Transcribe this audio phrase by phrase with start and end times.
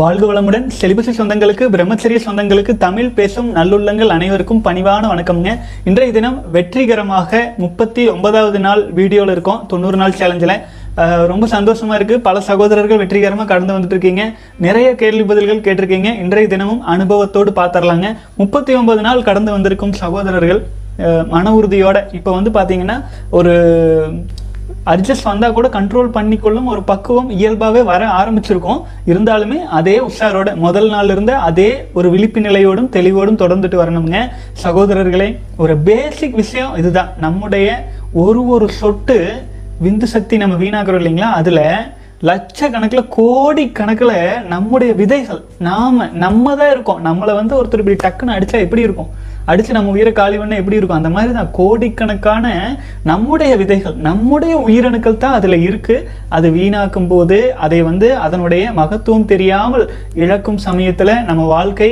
[0.00, 0.64] வாழ்க வளமுடன்.
[0.78, 5.52] செலிபசி சொந்தங்களுக்கு பிரம்மச்சரிய சொந்தங்களுக்கு தமிழ் பேசும் நல்லுள்ளங்கள் அனைவருக்கும் பணிவான வணக்கம்ங்க.
[5.88, 9.62] இன்றைய தினம் வெற்றிகரமாக முப்பத்தி ஒன்பதாவது நாள் வீடியோவில் இருக்கோம்.
[9.70, 10.54] தொண்ணூறு நாள் சேலஞ்சில்
[11.32, 14.24] ரொம்ப சந்தோஷமாக இருக்குது பல சகோதரர்கள் வெற்றிகரமாக கடந்து வந்துட்டுருக்கீங்க.
[14.66, 16.12] நிறைய கேள்வி பதில்கள் கேட்டிருக்கீங்க.
[16.24, 18.10] இன்றைய தினமும் அனுபவத்தோடு பார்த்துடலாங்க.
[18.42, 20.62] முப்பத்தி ஒன்பது நாள் கடந்து வந்திருக்கும் சகோதரர்கள்
[21.34, 22.98] மன உறுதியோட இப்போ வந்து பார்த்தீங்கன்னா
[23.38, 23.54] ஒரு
[24.92, 28.80] அட்ஜஸ்ட் வந்தால் கூட கண்ட்ரோல் பண்ணிக்கொள்ளும் ஒரு பக்குவம் இயல்பாகவே வர ஆரம்பிச்சிருக்கும்.
[29.06, 34.20] இருந்தாலுமே அதே உஷாரோட முதல் நாள் இருந்த அதே ஒரு விழிப்பு நிலையோடும் தெளிவோடும் தொடர்ந்துட்டு வரணுங்க
[34.64, 37.12] சகோதரர்களே ஒரு பேசிக் விஷயம் இதுதான்.
[37.26, 37.68] நம்முடைய
[38.24, 39.18] ஒரு ஒரு சொட்டு
[39.84, 41.30] விந்து சக்தி நம்ம வீணாக்குறோம் இல்லைங்களா?
[41.40, 41.64] அதில்
[42.28, 44.14] லட்சக்கணக்கில் கோடி கணக்கில்
[44.48, 47.02] நம்முடைய விதைகள் நாம நம்ம தான் இருக்கோம்.
[47.04, 49.10] நம்மளை வந்து ஒருத்தர் இப்படி டக்குன்னு அடிச்சா எப்படி இருக்கும்?
[49.46, 50.96] அடித்து நம்ம உயிரை காலி பண்ண எப்படி இருக்கும்?
[50.96, 52.46] அந்த மாதிரி தான் கோடிக்கணக்கான
[53.02, 59.86] நம்முடைய விதைகள் நம்முடைய உயிரணுக்கள் தான் அதில் இருக்குது அது வீணாக்கும் போது அதை வந்து அதனுடைய மகத்துவம் தெரியாமல்
[60.14, 61.90] இழக்கும் சமயத்தில் நம்ம வாழ்க்கை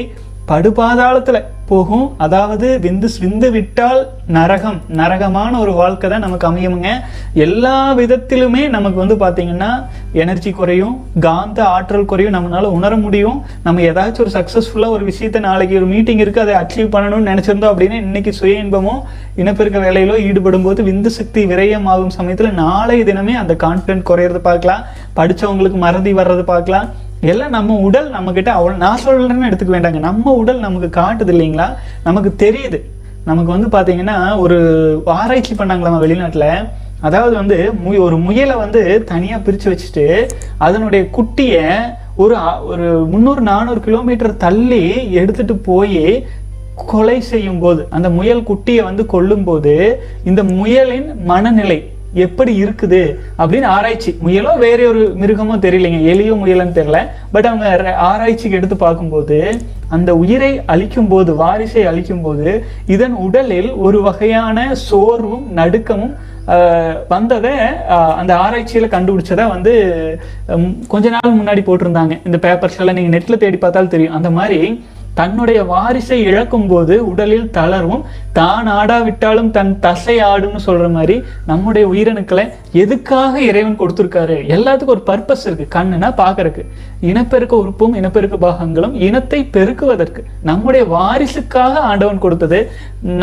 [0.50, 2.06] படுபாதாளத்தில் போகும்.
[2.24, 4.00] அதாவது விந்து விந்து விட்டால்
[4.36, 6.90] நரகம் நரகமான ஒரு வாழ்க்கை தான் நமக்கு அமையுமுங்க.
[7.44, 9.70] எல்லா விதத்திலுமே நமக்கு வந்து பார்த்திங்கன்னா
[10.22, 13.38] எனர்ஜி குறையும் காந்த ஆற்றல் குறையும் நம்மளால உணர முடியும்.
[13.66, 17.98] நம்ம ஏதாச்சும் ஒரு சக்ஸஸ்ஃபுல்லாக ஒரு விஷயத்தை நாளைக்கு ஒரு மீட்டிங் இருக்கு அதை அச்சீவ் பண்ணணும்னு நினச்சிருந்தோம் அப்படின்னா
[18.06, 18.96] இன்னைக்கு சுய இன்பமோ
[19.42, 24.84] இனப்பெருக்க வேலையிலோ ஈடுபடும் போது விந்து சக்தி விரயமாகும் சமயத்தில் நாளை தினமே அந்த கான்ஃபிடென்ட் குறையிறது பார்க்கலாம்.
[25.20, 26.88] படிச்சவங்களுக்கு மறதி வர்றது பார்க்கலாம்.
[27.24, 29.98] எல்லாம் நம்ம உடல் நம்மக்கிட்ட அவ்வளோ நான் சொல்கிறேன்னு எடுத்துக்க வேண்டாங்க.
[29.98, 31.74] நம்ம உடல் நமக்கு காட்டுது இல்லைங்களா?
[32.04, 32.80] நமக்கு தெரியுது.
[33.24, 36.68] நமக்கு வந்து பார்த்தீங்கன்னா ஒரு ஆராய்ச்சி பண்ணாங்களாம் வெளிநாட்டில்?
[37.00, 41.64] அதாவது வந்து மு- ஒரு முயலை வந்து தனியாக பிரித்து வச்சுட்டு அதனுடைய குட்டியை
[42.16, 46.26] ஒரு ஒரு முந்நூறு நானூறு கிலோமீட்டர் தள்ளி எடுத்துட்டு போய்
[46.86, 53.00] கொலை செய்யும் போது அந்த முயல் குட்டியை வந்து கொல்லும் போது இந்த முயலின் மனநிலை எப்படி இருக்குது
[53.38, 54.10] அப்படின்னு ஆராய்ச்சி.
[54.24, 56.00] முயலோ வேற ஒரு மிருகமோ தெரியலைங்க.
[56.12, 57.00] எலியோ முயலன்னு தெரியல.
[57.32, 57.66] பட் அவங்க
[58.08, 59.38] ஆராய்ச்சிக்கு எடுத்து பார்க்கும்போது
[59.88, 62.46] அந்த உயிரை அழிக்கும் போது வாரிசை அழிக்கும் போது
[62.86, 66.14] இதன் உடலில் ஒரு வகையான சோர்வும் நடுக்கமும்
[66.54, 67.52] ஆஹ், வந்ததை
[68.18, 69.72] அந்த ஆராய்ச்சியில் கண்டுபிடிச்சதை வந்து
[70.88, 72.14] கொஞ்ச நாள் முன்னாடி போட்டிருந்தாங்க.
[72.26, 74.16] இந்த பேப்பர்ஸ் எல்லாம் நீங்கள் நெட்டில் தேடி பார்த்தாலும் தெரியும்.
[74.18, 74.58] அந்த மாதிரி
[75.14, 82.44] தன்னுடைய வாரிசை இழக்கும் போது உடலில் தளர்வும் தான் ஆடாவிட்டாலும் தன் தசை ஆடும்னு சொல்ற மாதிரி நம்முடைய உயிரணுக்களை
[82.72, 84.36] எதுக்காக இறைவன் கொடுத்துருக்காரு?
[84.56, 85.78] எல்லாத்துக்கும் ஒரு பர்பஸ் இருக்கு.
[85.78, 86.64] கண்ணுனா பாக்குறதுக்கு
[87.10, 92.60] இனப்பெருக்க உறுப்பும் இனப்பெருக்க பாகங்களும் இனத்தை பெருக்குவதற்கு நம்முடைய வாரிசுக்காக ஆண்டவன் கொடுத்தது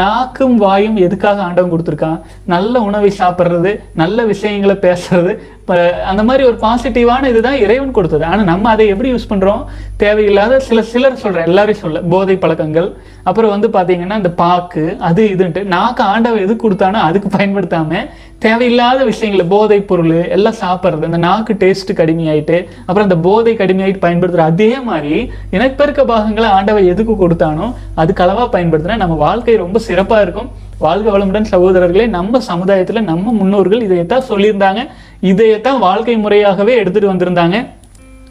[0.01, 2.19] நாக்கும் வாயும் எதுக்காக ஆண்டவன் கொடுத்துருக்கான்?
[2.53, 3.71] நல்ல உணவை சாப்பிட்றது
[4.01, 5.33] நல்ல விஷயங்களை பேசுறது
[6.11, 8.23] அந்த மாதிரி ஒரு பாசிட்டிவான இதுதான் இறைவன் கொடுத்தது.
[8.29, 9.61] ஆனால் நம்ம அதை எப்படி யூஸ் பண்றோம்?
[10.03, 12.89] தேவையில்லாத சில சிலர் சொல்றேன் எல்லாரையும் சொல்ல போதை பழக்கங்கள்
[13.27, 15.63] அப்புறம் வந்து பார்த்தீங்கன்னா இந்த பாக்கு அது இதுன்ட்டு.
[15.75, 18.07] நாக்கு ஆண்டவன் எது கொடுத்தானோ அதுக்கு பயன்படுத்தாமல்
[18.45, 21.07] தேவையில்லாத விஷயங்களை போதை பொருள் எல்லாம் சாப்பிட்றது.
[21.09, 25.15] அந்த நாக்கு டேஸ்ட்டு கடுமையாயிட்டு அப்புறம் அந்த போதை கடுமையாயிட்டு பயன்படுத்துகிற அதே மாதிரி
[25.55, 30.49] இனப்பெருக்க பாகங்களை ஆண்டவை எதுக்கு கொடுத்தானோ அதுக்கு அளவாக பயன்படுத்தினா நம்ம வாழ்க்கை ரொம்ப சிறப்பாக இருக்கும்.
[30.85, 34.83] வாழ்க வளமுடன் சகோதரர்களே நம்ம சமுதாயத்தில் நம்ம முன்னோர்கள் இதையத்தான் சொல்லியிருந்தாங்க.
[35.31, 37.57] இதையத்தான் வாழ்க்கை முறையாகவே எடுத்துகிட்டு வந்திருந்தாங்க.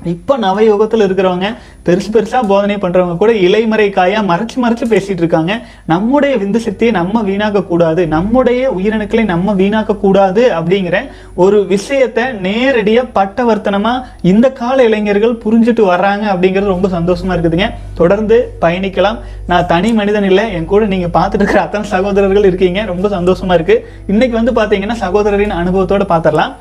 [0.05, 1.49] இப்போ நவயுகத்தில் இருக்கிறவங்க
[1.87, 5.53] பெருசு பெருசாக போதனை பண்ணுறவங்க கூட இலைமறை காயாக மறைச்சு மறைச்சு பேசிகிட்டு இருக்காங்க.
[5.87, 10.97] நம்முடைய விந்து சக்தியை நம்ம வீணாக்கக்கூடாது நம்முடைய உயிரணுக்களை நம்ம வீணாக்கக்கூடாது அப்படிங்கிற
[11.34, 17.69] ஒரு விஷயத்தை நேரடியாக பட்டவர்த்தனமாக இந்த கால இளைஞர்கள் புரிஞ்சுட்டு வர்றாங்க அப்படிங்கிறது ரொம்ப சந்தோஷமாக இருக்குதுங்க.
[17.94, 19.19] தொடர்ந்து பயணிக்கலாம்.
[19.47, 22.84] நான் தனி மனிதன் இல்லை என் கூட நீங்கள் பார்த்துட்டு இருக்கிற அத்தனை சகோதரர்கள் இருக்கீங்க.
[22.84, 23.83] ரொம்ப சந்தோஷமாக இருக்குது
[24.15, 26.55] இன்றைக்கி வந்து பார்த்தீங்கன்னா சகோதரரின் அனுபவத்தோட பார்த்துடலாம்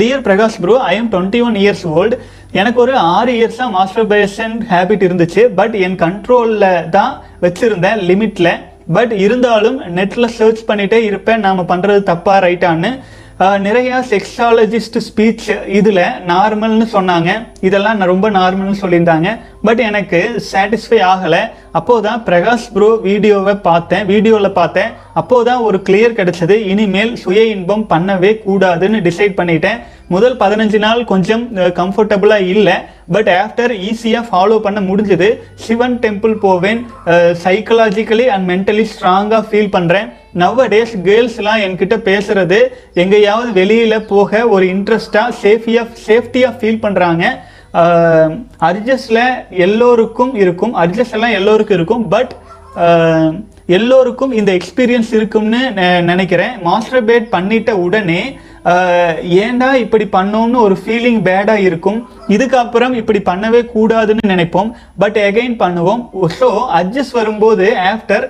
[0.00, 2.16] dear Prakash bro I am twenty one years old
[2.60, 5.42] எனக்கு ஒரு ஆறு இயர்ஸாக மாஸ்டர்பேஷன் ஹேபிட் இருந்துச்சு.
[5.58, 7.12] பட் என் கண்ட்ரோலில் தான்
[7.44, 8.52] வச்சுருந்தேன் லிமிட்டில்
[8.96, 11.44] பட் இருந்தாலும் நெட்டில் சர்ச் பண்ணிகிட்டே இருப்பேன்.
[11.46, 12.90] நாம் பண்ணுறது தப்பாக ரைட்டான்னு
[13.44, 15.46] uh, நிறையா செக்ஸாலஜிஸ்ட் ஸ்பீச்
[15.78, 17.30] இதில் நார்மல்னு சொன்னாங்க.
[17.68, 19.30] இதெல்லாம் நான் ரொம்ப நார்மல்னு சொல்லியிருந்தாங்க.
[19.68, 20.20] பட் எனக்கு
[20.52, 21.42] சாட்டிஸ்ஃபை ஆகலை.
[21.78, 24.04] அப்போதான் பிரகாஷ் ப்ரோ வீடியோவை பார்த்தேன்.
[24.12, 24.90] வீடியோவில் பார்த்தேன்.
[25.20, 26.56] அப்போதான் ஒரு கிளியர் கிடைச்சது.
[26.72, 29.80] இனிமேல் சுய இன்பம் பண்ணவே கூடாதுன்னு டிசைட் பண்ணிட்டேன்.
[30.14, 31.44] முதல் பதினஞ்சு நாள் கொஞ்சம்
[31.78, 32.76] கம்ஃபர்டபுளாக இல்லை.
[33.14, 35.28] பட் ஆஃப்டர் ஈஸியாக ஃபாலோ பண்ண முடிஞ்சது.
[35.64, 36.80] சிவன் டெம்பிள் போவேன்.
[37.44, 40.08] சைக்கலாஜிக்கலி அண்ட் மென்டலி ஸ்ட்ராங்காக ஃபீல் பண்ணுறேன்
[40.42, 42.60] நவ டேஸ் கேர்ள்ஸ்லாம் என்கிட்ட பேசுகிறது
[43.02, 47.24] எங்கேயாவது வெளியில் போக ஒரு இன்ட்ரெஸ்டாக சேஃபியாக சேஃப்டியாக ஃபீல் பண்ணுறாங்க
[48.60, 52.34] அர்ஜஸ்ட்ல எல்லோருக்கும் இருக்கும் அர்ஜஸ் எல்லாம் எல்லோருக்கும் இருக்கும் பட்
[53.66, 56.50] எல்லோருக்கும் இந்த எக்ஸ்பீரியன்ஸ் இருக்கும்னு நெ- நினைக்கிறேன்.
[56.64, 62.08] மாஸ்டர்பேட் பண்ணிட்ட உடனே ஏண்டா ஏன்டா இப்படி பண்ணோம்னு ஒரு ஃபீலிங் பேடாக இருக்கும்.
[62.28, 64.70] இதுக்கப்புறம் இப்படி பண்ணவே கூடாதுன்னு நினைப்போம்.
[64.98, 66.08] பட் எகைன் பண்ணுவோம்.
[66.40, 68.28] ஸோ அட்ஜஸ்ட் வரும்போது ஆஃப்டர்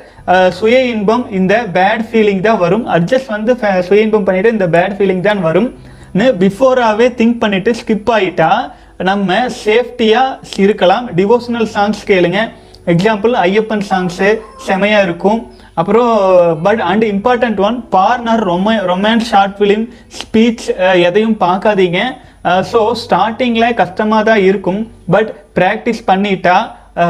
[0.48, 2.86] சுய இன்பம் இந்த பேட் ஃபீலிங் தான் வரும்.
[2.86, 5.72] அட்ஜஸ்ட் வந்து சுய இன்பம் பண்ணிட்டு இந்த பேட் ஃபீலிங் தான் வரும்னு
[6.14, 8.50] பிஃபோராகவே திங்க் பண்ணிட்டு ஸ்கிப் ஆகிட்டா
[8.98, 11.10] நம்ம சேஃப்டியாக இருக்கலாம்.
[11.16, 12.50] டிவோஷனல் சாங்ஸ் கேளுங்க.
[12.86, 15.52] எக்ஸாம்பிள் ஐயப்பன் சாங்ஸு செமையாக இருக்கும்.
[15.74, 19.88] அப்புறம் but and important one porn ரொம romance short film
[20.18, 21.98] speech எதையும் பார்க்காதீங்க.
[22.44, 24.90] ஸோ ஸ்டார்டிங்கில் கஷ்டமாக தான் இருக்கும்.
[25.10, 26.56] பட் ப்ராக்டிஸ் பண்ணிட்டா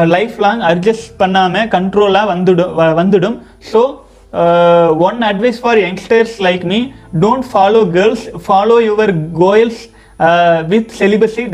[0.07, 3.39] லைஃப் லாங் அட்ஜஸ்ட் பண்ணாமல் கண்ட்ரோலாக வந்துடும் வ- வந்துடும்.
[3.73, 4.03] So
[4.97, 6.91] one advice for youngsters like me
[7.21, 11.45] don't follow girls follow your goals with with celibacy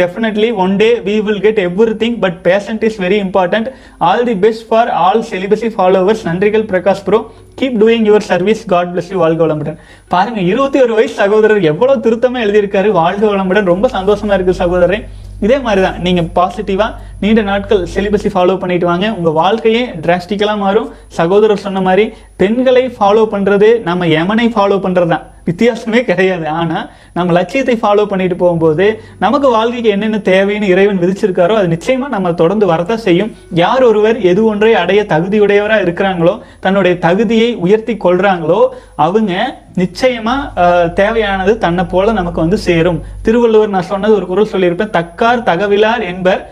[0.57, 1.61] one day day will get
[1.97, 3.67] everything but patient is very important
[4.01, 7.21] all the best for all celibacy followers நன்றிகள் Prakash bro
[7.55, 9.79] keep doing your service God bless you வாழ்க வளமுடன்
[10.09, 15.07] பாருங்க இருபத்தி ஒரு வயசு சகோதரர் எவ்வளோ திருத்தமாக எழுதியிருக்காரு வாழ்க வளமுடன் ரொம்ப சந்தோஷமா இருக்கு சகோதரன்
[15.43, 19.07] இதே மாதிரி தான் நீங்கள் பாசிட்டிவாக நீண்ட நாட்கள் செலிபஸி ஃபாலோ பண்ணிட்டு வாங்க.
[19.19, 20.87] உங்கள் வாழ்க்கையே டிராஸ்டிக்கலாக மாறும்.
[21.19, 22.05] சகோதரர் சொன்ன மாதிரி
[22.43, 26.47] பெண்களை ஃபாலோ பண்ணுறது நம்ம எமனை ஃபாலோ பண்ணுறது தான் வித்தியாசமே கிடையாது.
[26.61, 26.87] ஆனால்
[27.17, 28.87] நம்ம லட்சியத்தை ஃபாலோ பண்ணிட்டு போகும்போது
[29.25, 33.33] நமக்கு வாழ்க்கைக்கு என்னென்ன தேவைன்னு இறைவன் விதிச்சிருக்காரோ அது நிச்சயமாக நம்ம தொடர்ந்து வரதான் செய்யும்.
[33.63, 36.35] யார் ஒருவர் எது ஒன்றை அடைய தகுதியுடையவராக இருக்கிறாங்களோ
[36.67, 38.61] தன்னுடைய தகுதியை உயர்த்தி கொள்கிறாங்களோ
[39.07, 39.33] அவங்க
[39.83, 40.65] நிச்சயமாக
[41.01, 43.03] தேவையானது தன்னை போல நமக்கு வந்து சேரும்.
[43.27, 46.43] திருவள்ளுவர் நான் சொன்னது ஒரு குரல் சொல்லியிருப்பேன் தக்கார் தகவிலார் என்பர்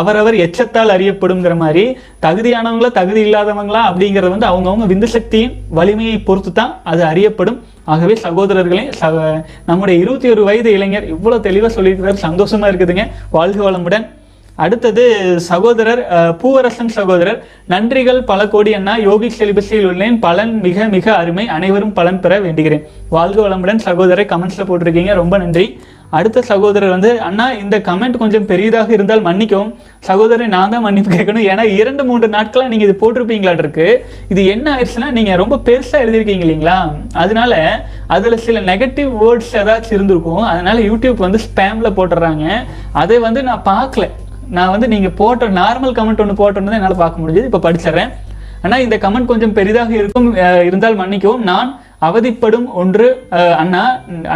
[0.00, 6.80] அவரவர் எச்சத்தால் அறியப்படுங்கிற மாதிரி தகுதியானவங்களா தகுதி இல்லாதவங்களா அப்படிங்கிறது வந்து அவங்கவுங்க விந்து சக்தியின் வலிமையை பொறுத்து தான்
[6.84, 7.58] அது அறியப்படும்.
[7.84, 12.24] ஆகவே சகோதரர்களே சக நம்முடைய இருபத்தி ஒரு வயது இளைஞர் இவ்வளோ தெளிவாக சொல்லியிருக்கிறார்.
[12.28, 13.06] சந்தோஷமா இருக்குதுங்க.
[13.30, 14.06] வாழ்க வளமுடன்.
[14.54, 15.02] அடுத்தது
[15.40, 16.06] சகோதரர்
[16.42, 17.44] பூவரசன் சகோதரர்.
[17.68, 18.96] நன்றிகள் பல கோடி அண்ணா.
[18.96, 20.18] யோகி செலிபஸில் உள்ளேன்.
[20.20, 21.48] பலன் மிக மிக அருமை.
[21.48, 22.84] அனைவரும் பலன் பெற வேண்டுகிறேன்.
[23.08, 23.76] வாழ்க வளமுடன்.
[23.76, 25.14] சகோதரர் கமெண்ட்ஸில் போட்டிருக்கீங்க.
[25.14, 25.80] ரொம்ப நன்றி.
[26.18, 29.70] அடுத்த சகோதரர் வந்து அண்ணா இந்த கமெண்ட் கொஞ்சம் பெரியதாக இருந்தால் மன்னிக்கவும்.
[30.08, 31.46] சகோதரன் நான் தான் மன்னிப்பு கேட்கணும்.
[31.52, 33.86] ஏன்னா இரண்டு மூன்று நாட்களாக நீங்கள் இது போட்டிருப்பீங்களாட்டு இருக்கு
[34.32, 36.78] இது என்ன ஆயிடுச்சுன்னா நீங்கள் ரொம்ப பெருசாக எழுதியிருக்கீங்க இல்லைங்களா?
[37.22, 37.54] அதனால
[38.16, 40.44] அதில் சில நெகட்டிவ் வேர்ட்ஸ் ஏதாச்சும் இருந்திருக்கும்.
[40.52, 42.46] அதனால யூடியூப் வந்து ஸ்பேமில் போட்டுடுறாங்க
[43.02, 44.06] அதை வந்து நான் பார்க்கல.
[44.56, 47.48] நான் வந்து நீங்கள் போட்ட நார்மல் கமெண்ட் ஒன்று போட்டோன்னு என்னால் பார்க்க முடிஞ்சது.
[47.50, 48.12] இப்போ படிச்சிடுறேன்.
[48.64, 50.28] ஆனால் இந்த கமெண்ட் கொஞ்சம் பெரிதாக இருக்கும்
[50.68, 51.42] இருந்தால் மன்னிக்கவும்.
[51.50, 51.68] நான்
[52.06, 53.06] அவதிப்படும் ஒன்று
[53.62, 53.82] அண்ணா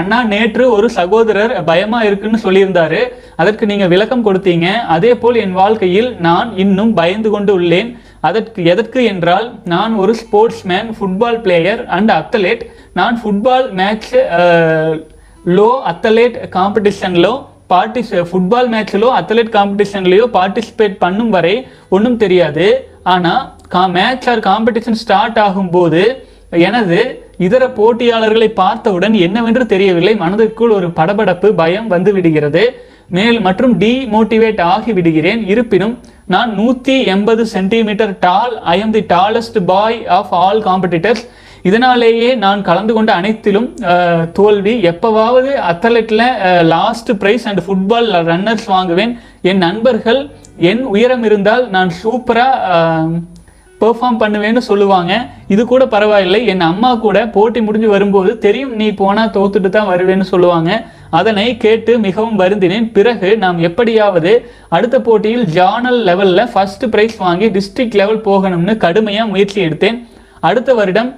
[0.00, 3.00] அண்ணா நேற்று ஒரு சகோதரர் பயமா இருக்குன்னு சொல்லியிருந்தாரு.
[3.42, 4.68] அதற்கு நீங்க விளக்கம் கொடுத்தீங்க.
[4.94, 7.90] அதே போல் என் வாழ்க்கையில் நான் இன்னும் பயந்து கொண்டு உள்ளேன்.
[8.28, 10.14] அதற்கு எதற்கு என்றால் நான் ஒரு
[10.72, 12.64] sportsman football player and athlete
[13.00, 14.10] நான் ஃபுட்பால் மேட்ச்
[15.58, 17.34] லோ அத்தலேட் காம்படிஷன்லோ
[17.72, 21.52] பார்ட்டி ஃபுட்பால் மேட்ச்லோ அத்லெட் காம்படிஷன்லையோ பார்ட்டிசிபேட் பண்ணும் வரை
[21.96, 22.66] ஒன்றும் தெரியாது.
[23.12, 23.42] ஆனால்
[23.74, 26.02] கா மேட்ச் ஆர் காம்படிஷன் ஸ்டார்ட் ஆகும்போது
[26.68, 26.98] எனது
[27.46, 30.14] இதர போட்டியாளர்களை பார்த்தவுடன் என்னவென்று தெரியவில்லை.
[30.22, 32.64] மனதிற்குள் ஒரு படபடப்பு பயம் வந்து விடுகிறது.
[33.16, 35.40] மேல் மற்றும் டிமோட்டிவேட் ஆகி விடுகிறேன்.
[35.52, 35.94] இருப்பினும்
[36.34, 41.24] நான் நூத்தி எண்பது centimetre tall I am the tallest boy of all competitors
[41.68, 43.66] இதனாலேயே நான் கலந்து கொண்ட அனைத்திலும்
[44.38, 44.74] தோல்வி.
[44.90, 46.22] எப்பவாவது அத்லெட்ல
[46.74, 49.12] last prize and football runners வாங்குவேன்.
[49.50, 50.22] என் நண்பர்கள்
[50.70, 52.48] என் உயரம் இருந்தால் நான் சூப்பரா
[53.82, 55.12] பெர்ஃபார்ம் பண்ணுவேன்னு சொல்லுவாங்க.
[55.54, 56.40] இது கூட பரவாயில்லை.
[56.52, 60.70] என் அம்மா கூட போட்டி முடிஞ்சு வரும்போது தெரியும் நீ போனால் தோத்துட்டு தான் வருவேன்னு சொல்லுவாங்க.
[61.18, 62.86] அதனை கேட்டு மிகவும் வருந்தினேன்.
[62.96, 64.32] பிறகு நாம் எப்படியாவது
[64.76, 69.98] அடுத்த போட்டியில் ஜானல் லெவலில் ஃபர்ஸ்ட் பிரைஸ் வாங்கி டிஸ்ட்ரிக்ட் லெவல் போகணும்னு கடுமையாக முயற்சி எடுத்தேன்.
[70.50, 71.10] அடுத்த வருடம்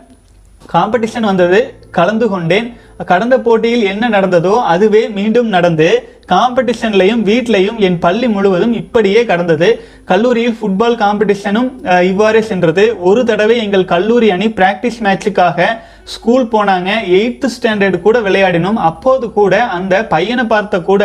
[0.75, 1.61] காம்படிஷன் வந்தது.
[1.99, 2.67] கலந்து கொண்டேன்.
[3.11, 5.89] கடந்த போட்டியில் என்ன நடந்ததோ அதுவே மீண்டும் நடந்து
[6.33, 9.69] காம்படிஷன்லையும் வீட்லையும் என் பள்ளி முழுவதும் இப்படியே கடந்தது.
[10.11, 11.69] கல்லூரியில் ஃபுட்பால் காம்படிஷனும்
[12.11, 12.85] இவ்வாறே சென்றது.
[13.09, 15.69] ஒரு தடவை எங்கள் கல்லூரி அணி பிராக்டிஸ் மேட்சுக்காக
[16.15, 16.91] ஸ்கூல் போனாங்க.
[17.19, 18.81] எயித்து ஸ்டாண்டர்டு கூட விளையாடினோம்.
[18.91, 21.05] அப்போது கூட அந்த பையனை பார்த்த கூட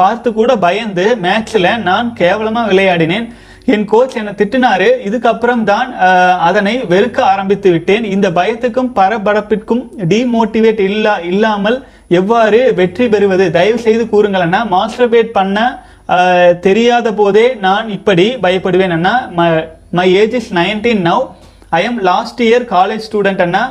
[0.00, 3.24] பார்த்து கூட பயந்து மேட்ச்ல நான் கேவலமா விளையாடினேன்.
[3.74, 4.88] என் கோச் என்னை திட்டினாரு.
[5.08, 5.88] இதுக்கப்புறம் தான்
[6.48, 8.04] அதனை வெறுக்க ஆரம்பித்து விட்டேன்.
[8.14, 9.82] இந்த பயத்துக்கும் பரபரப்பிற்கும்
[10.12, 11.76] டிமோட்டிவேட் இல்லா இல்லாமல்
[12.20, 13.46] எவ்வாறு வெற்றி பெறுவது?
[13.56, 14.60] தயவு செய்து கூறுங்கள் அண்ணா.
[14.76, 15.66] மாஸ்டர்பேட் பண்ண
[16.66, 19.14] தெரியாத போதே நான் இப்படி பயப்படுவேன் அண்ணா.
[19.98, 21.24] My age is nineteen now
[21.78, 23.62] I am last year college student Anna.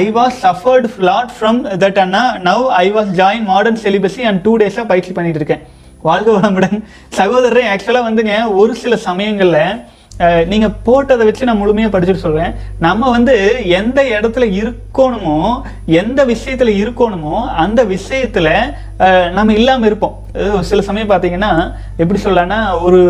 [0.00, 2.24] I was suffered lot from that Anna.
[2.48, 5.64] Now I was join modern celibacy and two டேஸாக பயிற்சி பண்ணிட்டு இருக்கேன்.
[6.02, 6.76] வாழ்க வளமுடன்
[7.08, 9.62] சகோதரர் ஆக்சுவலாக வந்துங்க ஒரு சில சமயங்களில்
[10.46, 13.34] நீங்கள் போட்டதை வச்சு நான் முழுமையாக படிச்சுட்டு சொல்கிறேன் நம்ம வந்து
[13.78, 15.36] எந்த இடத்துல இருக்கணுமோ
[16.00, 18.52] எந்த விஷயத்தில் இருக்கணுமோ அந்த விஷயத்தில்
[19.30, 20.16] நம்ம இல்லாமல் இருப்போம்.
[20.70, 21.52] சில சமயம் பார்த்தீங்கன்னா
[21.96, 23.00] எப்படி சொல்லலாம்னா ஒரு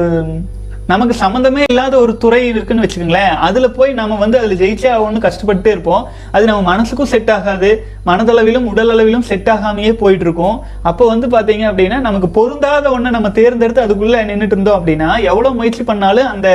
[0.91, 3.33] நமக்கு சம்மந்தமே இல்லாத ஒரு துறை இருக்குன்னு வச்சுக்கோங்களேன்.
[3.47, 6.05] அதில் போய் நம்ம வந்து அதில் ஜெயிச்சே ஆகணும்னு கஷ்டப்பட்டு இருப்போம்.
[6.35, 7.71] அது நம்ம மனசுக்கும் செட் ஆகாது.
[8.09, 10.57] மனதளவிலும் உடல் அளவிலும் செட் ஆகாமையே போயிட்டு இருக்கும்
[10.91, 15.85] அப்போ வந்து பார்த்தீங்க அப்படின்னா நமக்கு பொருந்தாத ஒன்றை நம்ம தேர்ந்தெடுத்து அதுக்குள்ளே நின்றுட்டு இருந்தோம் அப்படின்னா எவ்வளோ முயற்சி
[15.91, 16.49] பண்ணாலும் அந்த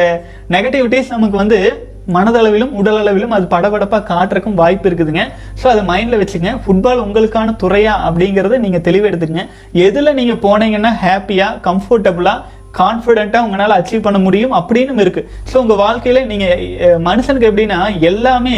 [0.56, 1.60] நெகட்டிவிட்டிஸ் நமக்கு வந்து
[2.16, 5.24] மனதளவிலும் உடல் அளவிலும் அது படபடப்பாக காட்டுறக்கும் வாய்ப்பு இருக்குதுங்க.
[5.62, 6.50] ஸோ அதை மைண்டில் வச்சுங்க.
[6.64, 9.44] ஃபுட்பால் உங்களுக்கான துறையா அப்படிங்கிறத நீங்கள் தெளிவெடுத்துங்க
[9.86, 12.44] எதில் நீங்கள் போனீங்கன்னா ஹாப்பியாக கம்ஃபர்டபுளாக
[12.82, 15.24] கான்ஃபிடென்ட்டாக உங்களால் அச்சீவ் பண்ண முடியும் அப்படின்னு இருக்கு.
[15.52, 17.80] ஸோ உங்கள் வாழ்க்கையில் நீங்கள் மனுஷனுக்கு எப்படின்னா
[18.12, 18.58] எல்லாமே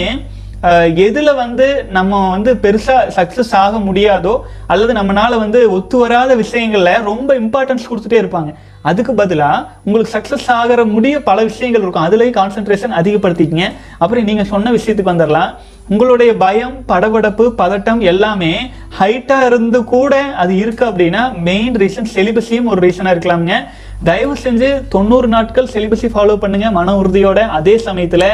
[1.06, 4.32] எதில் வந்து நம்ம வந்து பெருசாக சக்ஸஸ் ஆக முடியாதோ
[4.74, 8.52] அல்லது நம்மளால் வந்து ஒத்து வராத விஷயங்களில் ரொம்ப இம்பார்ட்டன்ஸ் கொடுத்துட்டே இருப்பாங்க.
[8.90, 12.08] அதுக்கு பதிலாக உங்களுக்கு சக்ஸஸ் ஆகிற முடிய பல விஷயங்கள் இருக்கும்.
[12.08, 13.68] அதுலேயும் கான்சன்ட்ரேஷன் அதிகப்படுத்திக்கிங்க.
[14.02, 15.52] அப்புறம் நீங்கள் சொன்ன விஷயத்துக்கு வந்துடலாம்
[15.94, 18.54] உங்களுடைய பயம் படபடப்பு பதட்டம் எல்லாமே
[19.00, 23.56] ஹைட்டாக இருந்து கூட அது இருக்கு அப்படின்னா மெயின் ரீசன் செலிபஸியும் ஒரு ரீசனாக இருக்கலாம்ங்க.
[24.08, 26.68] தயவு செஞ்சு தொண்ணூறு நாட்கள் செலிபஸை ஃபாலோ பண்ணுங்க.
[26.78, 28.30] மன உறுதியோட அதே சமயத்தில்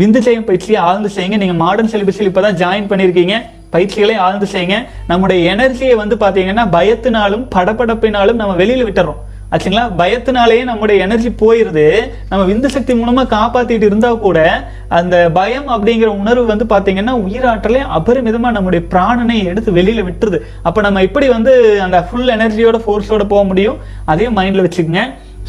[0.00, 1.38] விந்து செய்யும் பயிற்சியை ஆழ்ந்து செய்யுங்க.
[1.42, 3.36] நீங்கள் மாடர்ன் செலிபஸில் இப்போ தான் ஜாயின் பண்ணியிருக்கீங்க.
[3.74, 4.76] பயிற்சிகளை ஆழ்ந்து செய்யுங்க.
[5.12, 9.22] நம்முடைய எனர்ஜியை வந்து பார்த்தீங்கன்னா பயத்தினாலும் படப்படப்பினாலும் நம்ம வெளியில் விட்டுறோம்.
[9.52, 9.84] ஆச்சுங்களா?
[10.00, 11.84] பயத்தினாலேயே நம்முடைய எனர்ஜி போயிடுது
[12.30, 14.38] நம்ம விந்து சக்தி மூலமாக காப்பாற்றிட்டு இருந்தால் கூட
[14.98, 20.40] அந்த பயம் அப்படிங்கிற உணர்வு வந்து பார்த்தீங்கன்னா உயிராற்றலே அபரிமிதமாக நம்முடைய பிராணனை எடுத்து வெளியில் விட்டுருது.
[20.62, 21.54] அப்போ நம்ம எப்படி வந்து
[21.86, 23.80] அந்த ஃபுல் எனர்ஜியோட ஃபோர்ஸோட போக முடியும்?
[24.12, 25.04] அதையும் மைண்டில் வச்சுக்கோங்க.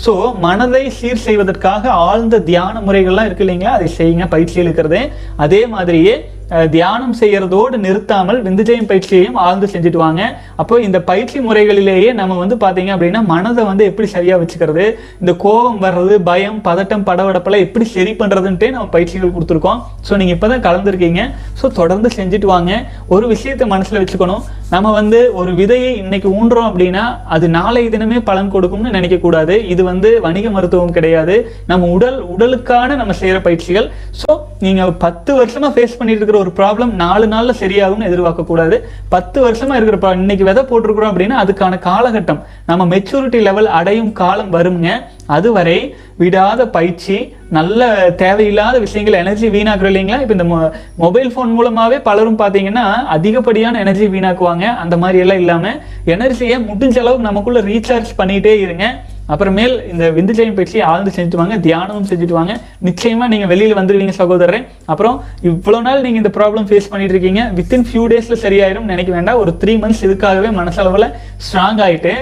[0.06, 0.12] ஸோ
[0.44, 3.74] மனதை சீர் செய்வதற்காக ஆழ்ந்த தியான முறைகள்லாம் இருக்கு இல்லைங்களா?
[3.77, 5.00] அதை செய்யுங்க பயிற்சியில் இருக்கிறது.
[5.46, 6.13] அதே மாதிரியே
[6.75, 10.22] தியானம் செய்யறதோடு நிறுத்தாமல் விந்துஜயம் பயிற்சியையும் ஆழ்ந்து செஞ்சுட்டு வாங்க
[10.62, 14.86] அப்போ இந்த பயிற்சி முறைகளிலேயே நம்ம வந்து பார்த்தீங்க அப்படின்னா மனதை வந்து எப்படி சரியாக வச்சுக்கிறது
[15.22, 19.82] இந்த கோபம் வர்றது பயம் பதட்டம் படபடப்பெல்லாம் எப்படி சரி பண்ணுறதுன்ட்டே நம்ம பயிற்சிகள் கொடுத்துருக்கோம்.
[20.08, 21.22] ஸோ நீங்கள் இப்போ தான் கலந்துருக்கீங்க.
[21.60, 22.72] ஸோ தொடர்ந்து செஞ்சுட்டு வாங்க
[23.15, 24.44] ஒரு விஷயத்தை மனசில் வச்சுக்கணும்.
[24.74, 27.03] நம்ம வந்து ஒரு விதையை இன்னைக்கு ஊன்றோம் அப்படின்னா
[27.36, 29.56] அது நாளை தினமே பலன் கொடுக்கும்னு நினைக்கக்கூடாது.
[29.74, 31.38] இது வந்து வணிக மருத்துவம் கிடையாது.
[31.72, 33.88] நம்ம உடல் உடலுக்கான நம்ம செய்கிற பயிற்சிகள்.
[34.22, 34.32] ஸோ
[34.65, 38.77] நீங்கள் பத்து வருஷமாக ஃபேஸ் பண்ணிட்டு இருக்கிற ஒரு ப்ராப்ளம் நாலு நாளில் சரியாகும்னு எதிர்பார்க்கக்கூடாது.
[39.13, 42.41] பத்து வருஷமாக இருக்கிற இன்னைக்கு விதை போட்டிருக்கிறோம் அப்படின்னா அதுக்கான காலகட்டம்.
[42.69, 44.89] நம்ம மெச்சூரிட்டி லெவல் அடையும் காலம் வருங்க.
[45.38, 45.79] அதுவரை
[46.22, 47.17] விடாத பயிற்சி
[47.58, 47.88] நல்ல
[48.22, 50.22] தேவையில்லாத விஷயங்கள் எனர்ஜி வீணாக்குறோம் இல்லைங்களா?
[50.24, 50.48] இப்போ இந்த
[51.03, 54.65] மொபைல் ஃபோன் மூலமாகவே பலரும் பார்த்தீங்கன்னா அதிகப்படியான எனர்ஜி வீணாக்குவாங்க.
[54.84, 55.79] அந்த மாதிரி எல்லாம் இல்லாமல்
[56.15, 58.88] எனர்ஜியை முடிஞ்ச அளவுக்கு நமக்குள்ளே ரீசார்ஜ் பண்ணிகிட்டே இருங்க.
[59.33, 62.53] அப்புறமேல் இந்த விந்துஜயம் பயிற்சி ஆழ்ந்து செஞ்சுட்டு வாங்க தியானமும் செஞ்சுட்டு வாங்க
[62.88, 64.59] நிச்சயமாக நீங்கள் வெளியில் வந்துடுவீங்க சகோதரரே.
[64.91, 65.17] அப்புறம்
[65.50, 69.39] இவ்வளோ நாள் நீங்கள் இந்த ப்ராப்ளம் ஃபேஸ் பண்ணிட்டு இருக்கீங்க வித்தின் ஃபியூ டேஸில் சரியாயிரும் நினைக்க வேண்டாம்.
[69.43, 71.07] ஒரு த்ரீ மந்த்ஸ் இதுக்காகவே மனசளவில்
[71.48, 72.13] ஸ்ட்ராங் ஆயிட்டு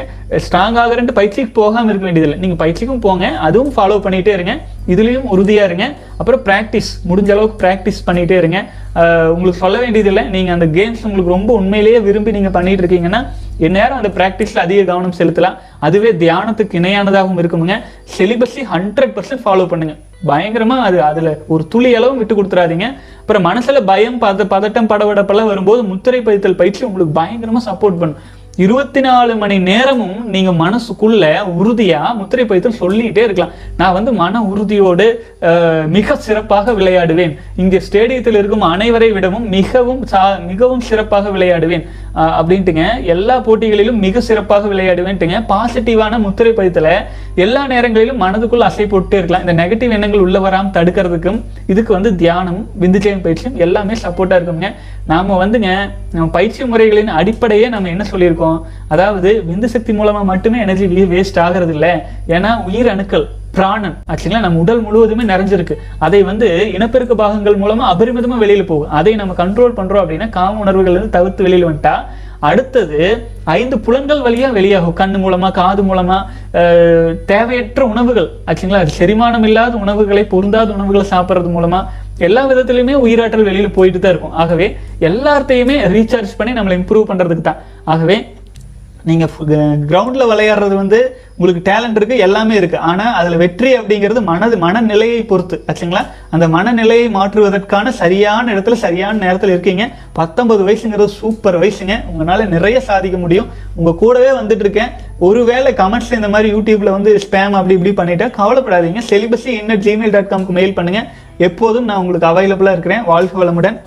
[0.45, 2.39] ஸ்ட்ராங் ஆகிறன்ட்டு பயிற்சிக்கு போகாமல் இருக்க வேண்டியதில்லை.
[2.43, 4.53] நீங்கள் பயிற்சிக்கும் போங்க அதுவும் ஃபாலோ பண்ணிகிட்டே இருங்க.
[4.93, 5.85] இதுலேயும் உறுதியாக இருங்க.
[6.19, 8.59] அப்புறம் ப்ராக்டிஸ் முடிஞ்ச அளவுக்கு ப்ராக்டிஸ் பண்ணிகிட்டே இருங்க.
[9.33, 10.23] உங்களுக்கு சொல்ல வேண்டியதில்லை.
[10.35, 13.21] நீங்கள் அந்த கேம்ஸ் உங்களுக்கு ரொம்ப உண்மையிலேயே விரும்பி நீங்கள் பண்ணிகிட்டு இருக்கீங்கன்னா
[13.65, 15.55] எந்நேரம் அந்த ப்ராக்டிஸில் அதிக கவனம் செலுத்தலாம்.
[15.87, 17.77] அதுவே தியானத்துக்கு இணையானதாகவும் இருக்குமுங்க.
[18.17, 19.95] சிலிபஸை ஹண்ட்ரட் பர்சன்ட் ஃபாலோ பண்ணுங்க.
[20.29, 22.87] பயங்கரமா அது அதுல ஒரு துளி அளவும் விட்டு கொடுத்துறாதீங்க.
[23.21, 28.21] அப்புறம் மனசுல பயம் பத பதட்டம் படபடப்பெல்லாம் வரும்போது முத்திரை பதித்தல் பயிற்சி உங்களுக்கு பயங்கரமா சப்போர்ட் பண்ணும்.
[28.57, 33.51] இருபத்தி நாலு மணி நேரமும் நீங்க மனசுக்குள்ள உறுதியா முத்திரை பதித்தல் சொல்லிட்டே இருக்கலாம்.
[33.77, 35.25] நான் வந்து மன உறுதியோடு
[35.87, 37.37] மிக சிறப்பாக விளையாடுவேன்.
[37.55, 41.87] இங்கே ஸ்டேடியத்தில் இருக்கும் அனைவரை விடவும் மிகவும் சா- மிகவும் சிறப்பாக விளையாடுவேன்.
[42.15, 43.03] அஹ், அப்படின்ட்டுங்க.
[43.03, 45.43] எல்லா போட்டிகளிலும் மிக சிறப்பாக விளையாடுவேன்ட்டுங்க.
[45.49, 46.93] பாசிட்டிவான முத்திரை பதித்தலை
[47.35, 49.47] எல்லா நேரங்களிலும் மனதுக்குள்ள அசை போட்டே இருக்கலாம்.
[49.47, 54.73] இந்த நெகட்டிவ் எண்ணங்கள் உள்ள வராமல் தடுக்கிறதுக்கும் இதுக்கு வந்து தியானம் விந்துச்சயம் பயிற்சியும் எல்லாமே சப்போர்ட்டா இருக்குங்க
[55.11, 55.69] நாம வந்துங்க
[56.13, 58.57] நம்ம பயிற்சி முறைகளின் அடிப்படையே நம்ம என்ன சொல்லியிருக்கோம்?
[58.93, 61.91] அதாவது விந்து சக்தி மூலமா மட்டுமே எனர்ஜி வேஸ்ட் ஆகிறது இல்லை.
[62.35, 63.25] ஏன்னா உயிர் அணுக்கள்
[63.57, 65.75] பிராணன் ஆக்சுவலா நம்ம உடல் முழுவதுமே நிறைஞ்சிருக்கு.
[66.05, 66.47] அதை வந்து
[66.77, 68.93] இனப்பெருக்க பாகங்கள் மூலமா அபரிமிதமா வெளியில போகும்.
[68.99, 71.95] அதை நம்ம கண்ட்ரோல் பண்றோம் அப்படின்னா காம உணர்வுகள் இருந்து தவிர்த்து வெளியில் வந்துட்டா
[72.49, 72.99] அடுத்தது
[73.57, 74.97] ஐந்து புலன்கள் வழியா வெளியாகும்.
[74.99, 76.17] கண்ணு மூலமா காது மூலமா
[77.31, 78.81] தேவையற்ற உணவுகள் ஆச்சுங்களா?
[78.97, 81.79] செரிமானம் இல்லாத உணவுகளை பொருந்தாத உணவுகளை சாப்பிட்றது மூலமா
[82.25, 84.35] எல்லா விதத்துலையுமே உயிராற்றல் வெளியில் போயிட்டு தான் இருக்கும்.
[84.43, 84.67] ஆகவே
[85.09, 87.61] எல்லாத்தையுமே ரீசார்ஜ் பண்ணி நம்மளை இம்ப்ரூவ் பண்ணுறதுக்கு தான்.
[87.93, 88.17] ஆகவே
[89.09, 90.97] நீங்கள் கிரவுண்டில் விளையாடுறது வந்து
[91.35, 96.01] உங்களுக்கு டேலண்ட் இருக்குது எல்லாமே இருக்குது ஆனால் அதில் வெற்றி அப்படிங்கிறது மனது மனநிலையை பொறுத்து ஆச்சுங்களா?
[96.33, 99.85] அந்த மனநிலையை மாற்றுவதற்கான சரியான இடத்துல சரியான நேரத்தில் இருக்கீங்க.
[100.19, 101.95] பத்தொன்பது வயசுங்கிறது சூப்பர் வயசுங்க.
[102.11, 103.47] உங்களால் நிறைய சாதிக்க முடியும்.
[103.79, 104.91] உங்கள் கூடவே வந்துட்டு இருக்கேன்.
[105.27, 109.03] ஒருவேளை கமெண்ட்ஸில் இந்த மாதிரி யூடியூப்பில் வந்து ஸ்பேம் அப்படி இப்படி பண்ணிட்டா கவலைப்படாதீங்க.
[109.11, 111.07] Celibacy in at Gmail dot காம்க்கு மெயில் பண்ணுங்கள்
[111.37, 113.03] எப்போதும் நான் உங்களுக்கு அவைலபிளா இருக்கிறேன்.
[113.03, 113.77] வாழ்க வளமுடன்.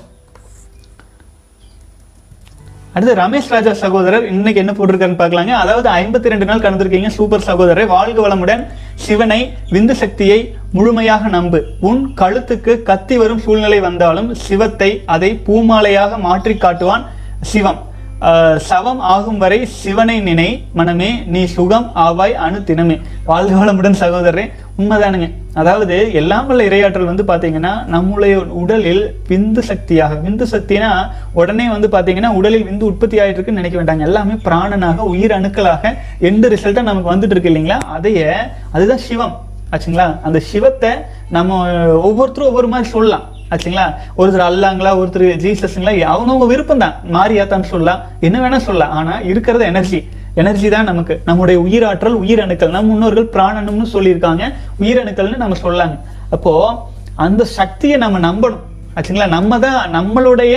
[2.93, 5.47] அடுத்து ரமேஷ் ராஜா சகோதரர் இன்னைக்கு என்ன போட்டிருக்காருன்னு பார்க்கலாங்க.
[5.47, 7.87] அதாவது ஐம்பத்தி ரெண்டு நாள் கடந்திருக்கீங்க சூப்பர் சகோதரர்.
[7.87, 8.67] வாழ்க வளமுடன்.
[8.95, 11.65] சிவனை விந்து சக்தியை முழுமையாக நம்பு.
[11.81, 17.05] உன் கழுத்துக்கு கத்தி வரும் சூழ்நிலை வந்தாலும் சிவத்தை அதை பூமாலையாக மாற்றி காட்டுவான்
[17.41, 17.89] சிவம்.
[18.21, 23.01] ஆஹ் சவம் ஆகும் வரை சிவனை நினை மனமே நீ சுகம் ஆவாய் அணு தினமே.
[23.25, 24.51] வாழ்க வளமுடன் சகோதரரே.
[24.81, 25.29] உண்மைதானுங்க.
[25.61, 30.91] அதாவது எல்லாம் வல்ல இரையாற்றல் வந்து பார்த்தீங்கன்னா நம்முடைய உடலில் விந்து சக்தியாக விந்து சக்தினா
[31.41, 34.07] உடனே வந்து பார்த்தீங்கன்னா உடலில் விந்து உற்பத்தி ஆகிட்டு இருக்குன்னு நினைக்க வேண்டாங்க.
[34.11, 35.93] எல்லாமே பிராணனாக உயிர் அணுக்களாக
[36.31, 37.79] எந்த ரிசல்ட்டாக நமக்கு வந்துட்டு இருக்கு இல்லைங்களா?
[37.97, 38.21] அதைய
[38.73, 39.35] அதுதான் சிவம்.
[39.75, 40.07] ஆச்சுங்களா?
[40.29, 40.93] அந்த சிவத்தை
[41.37, 41.59] நம்ம
[42.09, 43.27] ஒவ்வொருத்தரும் ஒவ்வொரு மாதிரி சொல்லலாம்.
[43.55, 43.85] ஆச்சுங்களா?
[44.21, 48.03] ஒருத்தர் அல்லாங்களா ஒருத்தர் ஜீசஸ்ங்களா அவங்கவுங்க விருப்பம் தான் மாறியாத்தான்னு சொல்லலாம்.
[48.27, 48.95] என்ன வேணால் சொல்லலாம்.
[49.01, 50.01] ஆனால் இருக்கிறது எனர்ஜி
[50.35, 51.21] எனர்ஜி தான் நமக்கு.
[51.29, 52.75] நம்முடைய உயிராற்றல் உயிரணுக்கள்.
[52.77, 54.43] நம்ம முன்னோர்கள் பிராணனம்னு சொல்லியிருக்காங்க.
[54.83, 55.97] உயிரணுக்கள்னு நம்ம சொல்லாங்க.
[56.37, 56.53] அப்போ
[57.27, 58.65] அந்த சக்தியை நம்ம நம்பணும்.
[58.97, 59.29] ஆச்சுங்களா?
[59.35, 60.55] நம்ம தான் நம்மளுடைய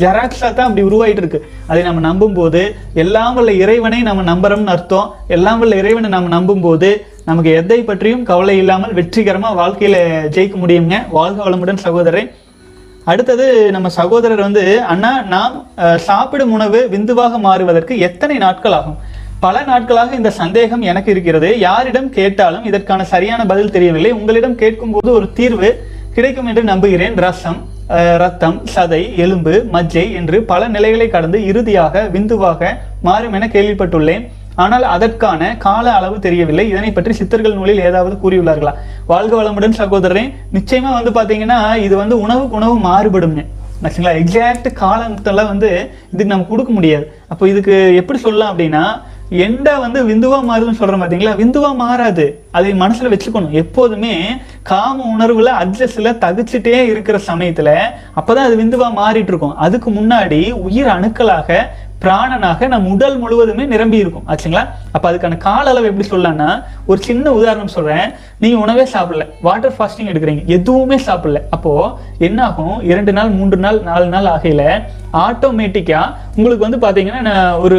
[0.00, 1.38] ஜெராக்ஸா தான் அப்படி உருவாயிட்டு இருக்கு
[1.70, 2.62] அதை நம்ம நம்பும் போது
[3.02, 5.08] எல்லாம் வல்ல இறைவனை நம்ம நம்புறோம்னு அர்த்தம்.
[5.36, 6.90] எல்லாம் வல்ல இறைவனை நம்ம நம்பும் போது
[7.24, 9.98] நமக்கு எதை பற்றியும் கவலை இல்லாமல் வெற்றிகரமா வாழ்க்கையில
[10.36, 10.96] ஜெயிக்க முடியுங்க.
[11.18, 12.30] வாழ்க வளமுடன் சகோதரன்
[13.10, 15.56] அடுத்தது நம்ம சகோதரர் வந்து அண்ணா நாம்
[16.06, 18.96] சாப்பிடும் உணவு விந்துவாக மாறுவதற்கு எத்தனை நாட்கள் ஆகும்?
[19.44, 21.48] பல நாட்களாக இந்த சந்தேகம் எனக்கு இருக்கிறது.
[21.64, 24.12] யாரிடம் கேட்டாலும் இதற்கான சரியான பதில் தெரியவில்லை.
[24.18, 25.70] உங்களிடம் கேட்கும்போது ஒரு தீர்வு
[26.16, 27.16] கிடைக்கும் என்று நம்புகிறேன்.
[27.26, 27.60] ரசம்
[28.22, 32.70] ரத்தம் சதை எலும்பு மஜ்ஜை என்று பல நிலைகளை கடந்து இறுதியாக விந்துவாக
[33.08, 34.24] மாறும் என கேள்விப்பட்டுள்ளேன்.
[34.56, 36.68] ஆனால் அதற்கான கால அளவு தெரியவில்லை.
[36.68, 38.72] இதனை பற்றி சித்தர்கள் நூலில் ஏதாவது கூறியுள்ளார்களா?
[39.06, 43.44] வாழ்க வளமுடன் சகோதரரே நிச்சயமா வந்து பாத்தீங்கன்னா இது வந்து உணவுக்கு உணவு மாறுபடும்னு.
[43.84, 44.12] ஆச்சுங்களா?
[44.20, 47.12] எக்ஸாக்ட் காலத்தெல்லாம் வந்து இதுக்கு நம்ம கொடுக்க முடியாது.
[47.28, 48.84] அப்போ இதுக்கு எப்படி சொல்லலாம் அப்படின்னா
[49.30, 51.32] எண்டா வந்து விந்துவா மாறுதுன்னு சொல்றோம் பாத்தீங்களா?
[51.40, 52.44] விந்துவா மாறாது.
[52.50, 53.54] அதை மனசுல வச்சுக்கணும்.
[53.62, 54.14] எப்போதுமே
[54.62, 57.70] காம உணர்வுல அட்ஜஸ்ட்ல தகுச்சிட்டே இருக்கிற சமயத்துல
[58.16, 59.56] அப்பதான் அது விந்துவா மாறிட்டு இருக்கும்.
[59.56, 61.58] அதுக்கு முன்னாடி உயிர் அணுக்களாக
[62.04, 64.26] பிராணனாக நம் உடல் முழுவதுமே நிரம்பி இருக்கும்.
[64.30, 64.64] ஆச்சுங்களா?
[64.96, 66.50] அப்ப அதுக்கான கால அளவு எப்படி சொல்லலாம்னா
[66.86, 68.06] ஒரு சின்ன உதாரணம் சொல்றேன்.
[68.42, 69.24] நீங்க உணவே சாப்பிடல.
[69.46, 70.44] வாட்டர் ஃபாஸ்டிங் எடுக்கிறீங்க.
[70.56, 71.40] எதுவுமே சாப்பிடல.
[71.56, 71.72] அப்போ
[72.18, 74.62] என்ன ஆகும் இரண்டு நாள் மூன்று நாள் நாலு நாள் ஆகையில
[75.26, 76.00] ஆட்டோமேட்டிக்கா
[76.36, 77.78] உங்களுக்கு வந்து பாத்தீங்கன்னா நான் ஒரு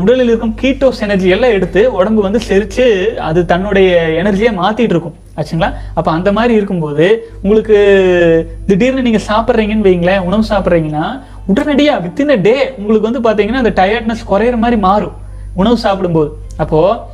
[0.00, 2.86] உடலில் இருக்கும் கீட்டோஸ் எனர்ஜி எல்லாம் எடுத்து உடம்பு வந்து செரிச்சு
[3.28, 3.90] அது தன்னுடைய
[4.22, 5.18] எனர்ஜியை மாத்திட்டு இருக்கும்.
[5.38, 5.68] ஆச்சுங்களா?
[5.98, 7.06] அப்ப அந்த மாதிரி இருக்கும்போது
[7.42, 7.78] உங்களுக்கு
[8.66, 11.06] திடீர்னு நீங்க சாப்பிட்றீங்கன்னு வைங்களேன் உணவு சாப்பிட்றீங்கன்னா
[11.52, 15.16] உடனடியாக வித்தின் டே உங்களுக்கு வந்து பார்த்தீங்கன்னா அந்த டயர்ட்னஸ் குறையிற மாதிரி மாறும்.
[15.60, 16.30] உணவு சாப்பிடும்போது.
[16.62, 17.12] அப்போது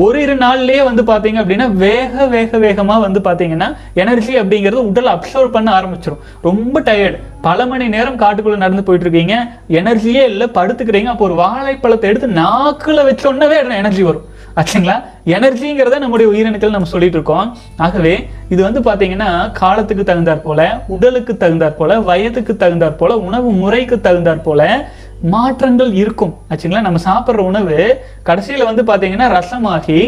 [0.00, 3.68] ஒரு இரு நாள்லயே வந்து பார்த்தீங்க அப்படின்னா வேக வேக வேகமாக வந்து பார்த்தீங்கன்னா
[4.02, 9.36] எனர்ஜி அப்படிங்கிறது உடல் அப்சர்வ் பண்ண ஆரம்பிச்சிடும் ரொம்ப டயர்டு பல மணி நேரம் காட்டுக்குள்ளே நடந்து போயிட்டு இருக்கீங்க
[9.80, 11.10] எனர்ஜியே இல்லை படுத்துக்கிறீங்க.
[11.12, 14.26] அப்போ ஒரு வாழைப்பழத்தை எடுத்து நாக்கில் வச்சோன்னவே எனர்ஜி வரும்.
[14.60, 14.94] ஆச்சுங்களா?
[15.34, 17.46] எனர்ஜிங்கிறத நம்முடைய உயிரினத்தில் நம்ம சொல்லிட்டு இருக்கோம்
[17.84, 18.14] ஆகவே
[18.52, 19.28] இது வந்து பார்த்தீங்கன்னா
[19.60, 20.60] காலத்துக்கு தகுந்தாற் போல
[20.94, 24.88] உடலுக்கு தகுந்தாற் போல வயதுக்கு தகுந்தாற் போல உணவு முறைக்கு தகுந்தாற் போல
[25.32, 26.32] மாற்றங்கள் இருக்கும்.
[26.50, 26.82] ஆச்சுங்களா?
[26.86, 27.76] நம்ம சாப்பிட்ற உணவு
[28.28, 29.98] கடைசியில் வந்து பார்த்தீங்கன்னா ரசமாகி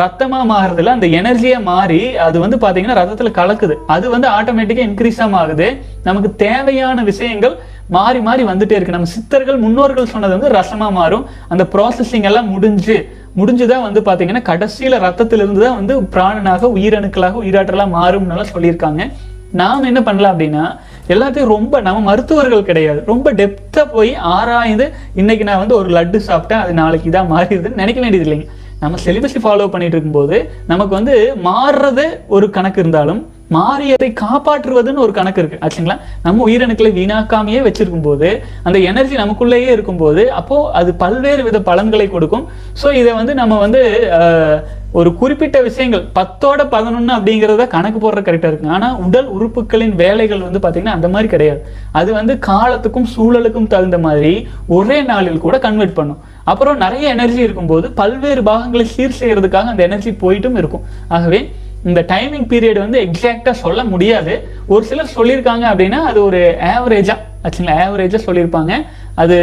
[0.00, 3.76] ரத்தமாக மாறுறதுல அந்த எனர்ஜியாக மாறி அது வந்து பார்த்தீங்கன்னா ரத்தத்தில் கலக்குது.
[3.94, 5.68] அது வந்து ஆட்டோமேட்டிக்காக இன்க்ரீஸாக ஆகுது
[6.08, 7.56] நமக்கு தேவையான விஷயங்கள்
[7.96, 8.96] மாறி மாறி வந்துட்டே இருக்கு.
[8.96, 11.24] நம்ம சித்தர்கள் முன்னோர்கள் சொன்னது வந்து ரசமாக மாறும்.
[11.48, 12.96] அந்த ப்ராசஸிங் எல்லாம் முடிஞ்சு
[13.36, 19.12] முடிஞ்சுதான் வந்து பார்த்தீங்கன்னா கடைசியில் ரத்தத்திலிருந்து தான் வந்து பிராணனாக உயிரணுக்களாக உயிராற்றலாக மாறும்னால சொல்லியிருக்காங்க.
[19.52, 23.02] நாம் என்ன பண்ணலாம் அப்படின்னா எல்லாத்தையும் ரொம்ப நம்ம மருத்துவர்கள் கிடையாது.
[23.06, 28.00] ரொம்ப டெப்த்தாக போய் ஆராய்ந்து இன்னைக்கு நான் வந்து ஒரு லட்டு சாப்பிட்டேன் அது நாளைக்கு இதாக மாறிடுதுன்னு நினைக்க
[28.00, 28.46] வேண்டியது இல்லைங்க.
[28.80, 35.40] நம்ம செலிபஸை ஃபாலோ பண்ணிட்டு இருக்கும்போது நமக்கு வந்து மாறுறது ஒரு கணக்கு இருந்தாலும் மாறியதை காப்பாற்றுவதுன்னு ஒரு கணக்கு
[35.42, 35.60] இருக்கு.
[35.64, 35.94] ஆச்சுங்களா?
[36.22, 38.28] நம்ம உயிரணுக்களை வீணாக்காமையே வச்சிருக்கும் போது
[38.64, 42.44] அந்த எனர்ஜி நமக்குள்ளேயே இருக்கும்போது அப்போ அது பல்வேறு வித பலன்களை கொடுக்கும்.
[42.80, 43.80] ஸோ இதை வந்து நம்ம வந்து
[44.18, 44.58] ஆஹ்,
[44.94, 48.72] ஒரு குறிப்பிட்ட விஷயங்கள் பத்தோட பதினொன்று அப்படிங்கிறத கணக்கு போடுற கரெக்டாக இருக்கு.
[48.76, 51.60] ஆனால் உடல் உறுப்புகளின் வேலைகள் வந்து பார்த்தீங்கன்னா அந்த மாதிரி கிடையாது.
[51.92, 54.32] அது வந்து காலத்துக்கும் சூழலுக்கும் தகுந்த மாதிரி
[54.76, 56.20] ஒரே நாளில் கூட கன்வெர்ட் பண்ணும்.
[56.44, 60.84] அப்புறம் நிறைய எனர்ஜி இருக்கும்போது பல்வேறு பாகங்களை சீர் செய்யறதுக்காக அந்த எனர்ஜி போயிட்டும் இருக்கும்.
[61.10, 61.40] ஆகவே
[61.84, 64.48] இந்த டைமிங் பீரியட் வந்து எக்ஸாக்டா சொல்ல முடியாது.
[64.66, 67.76] ஒரு சிலர் சொல்லியிருக்காங்க அப்படின்னா அது ஒரு ஆவரேஜா ஆச்சுங்களா?
[67.86, 68.72] ஆவரேஜா சொல்லியிருப்பாங்க.
[69.14, 69.36] அது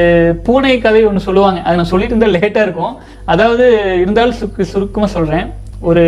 [0.44, 1.60] பூனை கதை ஒன்று சொல்லுவாங்க.
[1.62, 2.96] அதை நான் சொல்லிட்டு இருந்தால் லேட்டா இருக்கும்.
[3.26, 5.54] அதாவது இருந்தாலும் சுருக்கு சுருக்கமாக சொல்றேன்.
[5.80, 6.06] ஒரு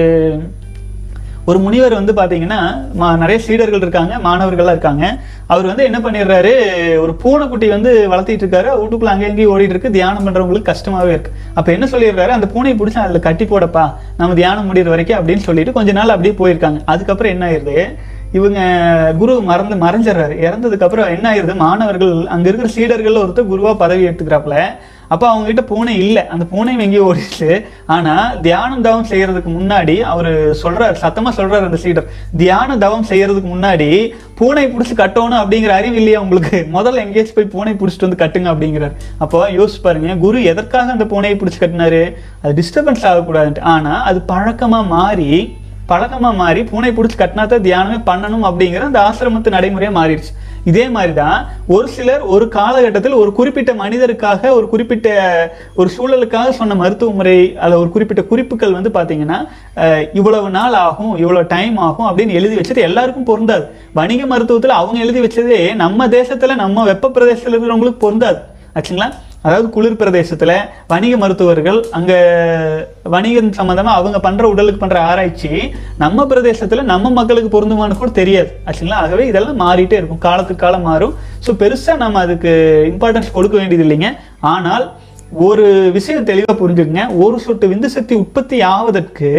[1.45, 5.17] ஒரு முனிவர் வந்து பார்த்தீங்கன்னா மா- நிறைய சீடர்கள் இருக்காங்க மாணவர்கள்லாம் இருக்காங்க.
[5.47, 6.53] அவர் வந்து என்ன பண்ணிடுறாரு
[6.99, 8.69] ஒரு பூனைக்குட்டி வந்து வளர்த்திட்டு இருக்காரு.
[8.81, 9.91] வீட்டுக்குள்ள அங்கே இங்கேயும் ஓடிட்டு இருக்கு.
[9.91, 11.31] தியானம் பண்றவங்களுக்கு கஷ்டமாவே இருக்கு.
[11.53, 13.93] அப்ப என்ன சொல்லிடுறாரு அந்த பூனை பிடிச்சி அதுல கட்டி போடப்பா.
[14.17, 16.81] நம்ம தியானம் முடிகிற வரைக்கும் அப்படின்னு சொல்லிட்டு கொஞ்ச நாள் அப்படியே போயிருக்காங்க.
[16.85, 17.95] அதுக்கப்புறம் என்ன ஆயிருது
[18.31, 20.45] இவங்க குரு மறந்து மறைஞ்சிடுறாரு.
[20.45, 24.63] இறந்ததுக்கு அப்புறம் என்ன ஆயிருது மாணவர்கள் அங்க இருக்கிற சீடர்கள் ஒருத்தர் குருவா பதவி எடுத்துக்கிறாப்புல
[25.13, 26.23] அப்போ அவங்க கிட்ட பூனை இல்லை.
[26.33, 27.49] அந்த பூனை எங்கேயோ ஓடிச்சு
[27.95, 32.09] ஆனால் தியானம் தவம் செய்யறதுக்கு முன்னாடி அவர் சொல்கிறார் சத்தமாக சொல்கிறார் அந்த சீடர்
[32.41, 33.89] தியான தவம் செய்கிறதுக்கு முன்னாடி
[34.39, 36.57] பூனை பிடிச்சி கட்டணும் அப்படிங்கிற அறிவு இல்லையா உங்களுக்கு?
[36.75, 38.95] முதல்ல எங்கேயாச்சும் போய் பூனை பிடிச்சிட்டு வந்து கட்டுங்க அப்படிங்கிறாரு.
[39.23, 42.03] அப்போ யோசிச்சு பாருங்க குரு எதற்காக அந்த பூனையை பிடிச்சி கட்டினாரு?
[42.43, 43.65] அது டிஸ்டர்பன்ஸ் ஆகக்கூடாதுன்ட்டு.
[43.75, 45.31] ஆனால் அது பழக்கமாக மாறி
[45.91, 50.33] பழக்கமாக மாறி பூனை பிடிச்சி கட்டினா தான் தியானமே பண்ணணும் அப்படிங்கிற அந்த ஆசிரமத்து நடைமுறையாக மாறிடுச்சு.
[50.63, 55.07] இதே மாதிரி தான் ஒரு சிலர் ஒரு காலகட்டத்தில் ஒரு குறிப்பிட்ட மனிதருக்காக ஒரு குறிப்பிட்ட
[55.75, 59.39] ஒரு சூழலுக்காக சொன்ன மருத்துவ முறை அல்ல ஒரு குறிப்பிட்ட குறிப்புகள் வந்து பார்த்தீங்கன்னா
[60.13, 63.65] இவ்வளவு நாள் ஆகும் இவ்வளவு டைம் ஆகும் அப்படின்னு எழுதி வச்சது எல்லாருக்கும் பொருந்தாது.
[63.93, 68.39] வணிக மருத்துவத்தில் அவங்க எழுதி வச்சதே நம்ம தேசத்துல நம்ம வெப்ப பிரதேசத்தில் இருக்கிறவங்களுக்கு பொருந்தாது.
[68.75, 69.09] ஆச்சுங்களா?
[69.45, 70.53] அதாவது குளிர் பிரதேசத்தில்
[70.91, 72.17] வணிக மருத்துவர்கள் அங்கே
[73.13, 75.51] வணிகம் சம்மந்தமாக அவங்க பண்ணுற உடலுக்கு பண்ணுற ஆராய்ச்சி
[76.03, 78.49] நம்ம பிரதேசத்தில் நம்ம மக்களுக்கு பொருந்துமானு கூட தெரியாது.
[78.67, 79.01] ஆச்சுங்களா?
[79.03, 80.23] ஆகவே இதெல்லாம் மாறிட்டே இருக்கும்.
[80.27, 81.13] காலத்துக்கு காலம் மாறும்.
[81.45, 82.53] ஸோ பெருசாக நம்ம அதுக்கு
[82.91, 84.09] இம்பார்ட்டன்ஸ் கொடுக்க வேண்டியது இல்லைங்க.
[84.53, 84.85] ஆனால்
[85.47, 85.65] ஒரு
[85.97, 87.05] விஷயம் தெளிவாக புரிஞ்சுக்கங்க.
[87.23, 89.29] ஒரு சொட்டு விந்து சக்தி உற்பத்தி ஆவதற்கு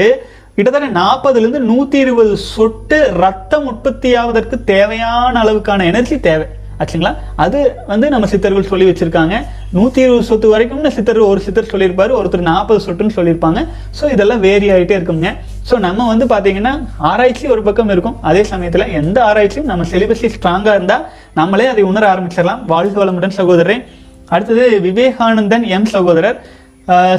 [0.55, 6.47] கிட்டத்தட்ட நாற்பதுலேருந்து நூற்றி இருபது சொட்டு ரத்தம் உற்பத்தி ஆவதற்கு தேவையான அளவுக்கான எனர்ஜி தேவை.
[6.81, 7.13] ஆச்சுங்களா?
[7.45, 7.59] அது
[7.93, 9.35] வந்து நம்ம சித்தர்கள் சொல்லி வச்சுருக்காங்க.
[9.77, 13.63] நூற்றி இருபது சொத்து வரைக்கும்னு சித்தர் ஒரு சித்தர் சொல்லியிருப்பார் ஒருத்தர் நாற்பது சொட்டுன்னு சொல்லியிருப்பாங்க.
[13.99, 15.31] ஸோ இதெல்லாம் வேரி ஆகிட்டே இருக்குங்க.
[15.71, 16.75] ஸோ நம்ம வந்து பார்த்தீங்கன்னா
[17.11, 18.17] ஆராய்ச்சி ஒரு பக்கம் இருக்கும்.
[18.31, 21.05] அதே சமயத்தில் எந்த ஆராய்ச்சியும் நம்ம சிலிபஸி ஸ்ட்ராங்காக இருந்தால்
[21.41, 22.63] நம்மளே அதை உணர ஆரம்பிச்சிடலாம்.
[22.73, 23.85] வாழ்க வளமுடன் சகோதரன்
[24.35, 26.39] அடுத்தது விவேகானந்தன் எம் சகோதரர்.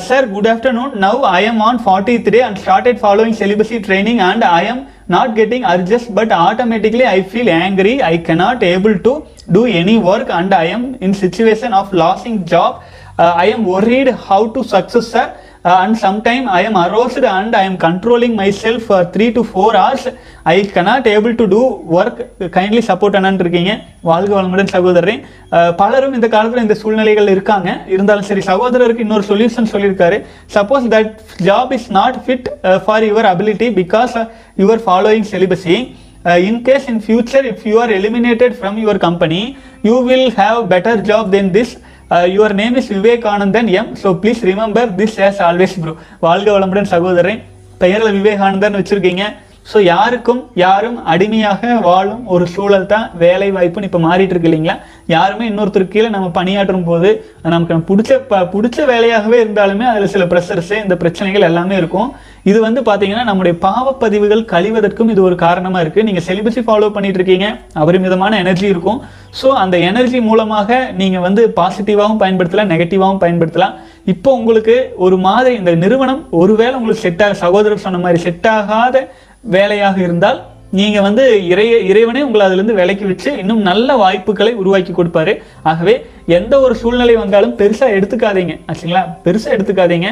[0.05, 4.43] Sir good afternoon now I am on forty three and started following celibacy training and
[4.57, 4.81] I am
[5.13, 9.13] not getting adjust but automatically I feel angry I cannot able to
[9.51, 12.75] do any work and I am in situation of losing job
[13.15, 15.31] I am worried how to success sir
[15.63, 20.03] and sometime I am aroused and I am controlling myself for three to four hours.
[20.43, 21.59] I cannot able to do
[21.97, 22.15] work.
[22.39, 23.79] Kindly support அண்ணன் இருக்கீங்க.
[24.01, 25.15] வாழ்க வளமுடன் சகோதரரே.
[25.51, 27.81] Uh, பலரும் இந்த காலத்தில் இந்த சூழ்நிலைகள் இருக்காங்க.
[27.87, 30.25] இருந்தாலும் சரி சகோதரருக்கு இன்னொரு சொல்யூஷன் சொல்லியிருக்காரு.
[30.53, 31.11] Suppose that
[31.43, 37.43] job is not fit for your ability because your following celibacy in case in future
[37.43, 41.77] if you are eliminated from your company you will have better job than this
[42.11, 46.91] uh, your name is Vivekanandan M so please remember this as always bro வாழ்க வளமுடன்
[46.93, 47.41] சகோதரன்
[47.79, 49.23] பெயர்ல விவேகானந்தன் வச்சிருக்கீங்க
[49.65, 54.75] so யாருக்கும் யாரும் அடிமையாக வாழும் ஒரு சூழல் தான் வேலை வாய்ப்புன்னு இப்போ மாறிட்டு இருக்கு இல்லைங்களா?
[55.07, 57.09] யாருமே இன்னொருத்தர் கீழே நம்ம பணியாற்றும் போது
[57.45, 62.09] நமக்கு பிடிச்ச ப- பிடிச்ச வேலையாகவே இருந்தாலுமே அதில் சில ப்ரெஷர்ஸு இந்த பிரச்சனைகள் எல்லாமே இருக்கும்.
[62.43, 67.47] இது வந்து பார்த்தீங்கன்னா நம்முடைய பாவப்பதிவுகள் கழிவதற்கும் இது ஒரு காரணமாக இருக்குது நீங்கள் செலிபஸை ஃபாலோ பண்ணிட்டு இருக்கீங்க
[67.75, 68.99] அபரிமிதமான எனர்ஜி இருக்கும்.
[69.41, 73.75] ஸோ அந்த எனர்ஜி மூலமாக நீங்கள் வந்து பாசிட்டிவாகவும் பயன்படுத்தலாம் நெகட்டிவாகவும் பயன்படுத்தலாம்.
[74.05, 78.95] இப்போ உங்களுக்கு ஒரு மாதிரி இந்த நிறுவனம் ஒருவேளை உங்களுக்கு செட் ஆக சகோதரர் சொன்ன மாதிரி செட் ஆகாத
[79.43, 80.39] வேலையாக இருந்தால்
[80.79, 85.33] நீங்க வந்து இறைய இறைவனே உங்களை அதுலேருந்து விலக்கி வச்சு இன்னும் நல்ல வாய்ப்புகளை உருவாக்கி கொடுப்பாரு.
[85.71, 85.95] ஆகவே
[86.37, 88.53] எந்த ஒரு சூழ்நிலை வந்தாலும் பெருசாக எடுத்துக்காதீங்க.
[88.69, 89.01] ஆச்சுங்களா?
[89.25, 90.09] பெருசா எடுத்துக்காதீங்க.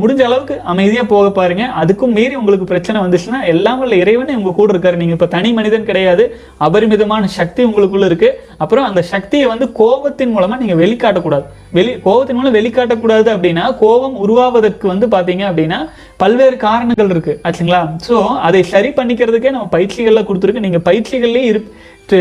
[0.00, 1.64] முடிஞ்ச அளவுக்கு அமைதியாக போக பாருங்க.
[1.80, 5.00] அதுக்கும் மீறி உங்களுக்கு பிரச்சனை வந்துச்சுன்னா எல்லாம் உள்ள இறைவனே உங்கள் கூட இருக்காரு.
[5.02, 6.24] நீங்கள் இப்போ தனி மனிதன் கிடையாது.
[6.66, 8.30] அபரிமிதமான சக்தி உங்களுக்குள்ள இருக்கு.
[8.64, 11.46] அப்புறம் அந்த சக்தியை வந்து கோபத்தின் மூலமாக நீங்கள் வெளிக்காட்டக்கூடாது.
[11.78, 15.80] வெளி கோபத்தின் மூலம் வெளிக்காட்டக்கூடாது அப்படின்னா கோபம் உருவாவதற்கு வந்து பார்த்தீங்க அப்படின்னா
[16.22, 17.82] பல்வேறு காரணங்கள் இருக்குது ஆச்சுங்களா?
[18.06, 20.66] ஸோ அதை சரி பண்ணிக்கிறதுக்கே நம்ம பயிற்சிகள்லாம் கொடுத்துருக்கு.
[20.66, 21.62] நீங்கள் பயிற்சிகள்லேயே இரு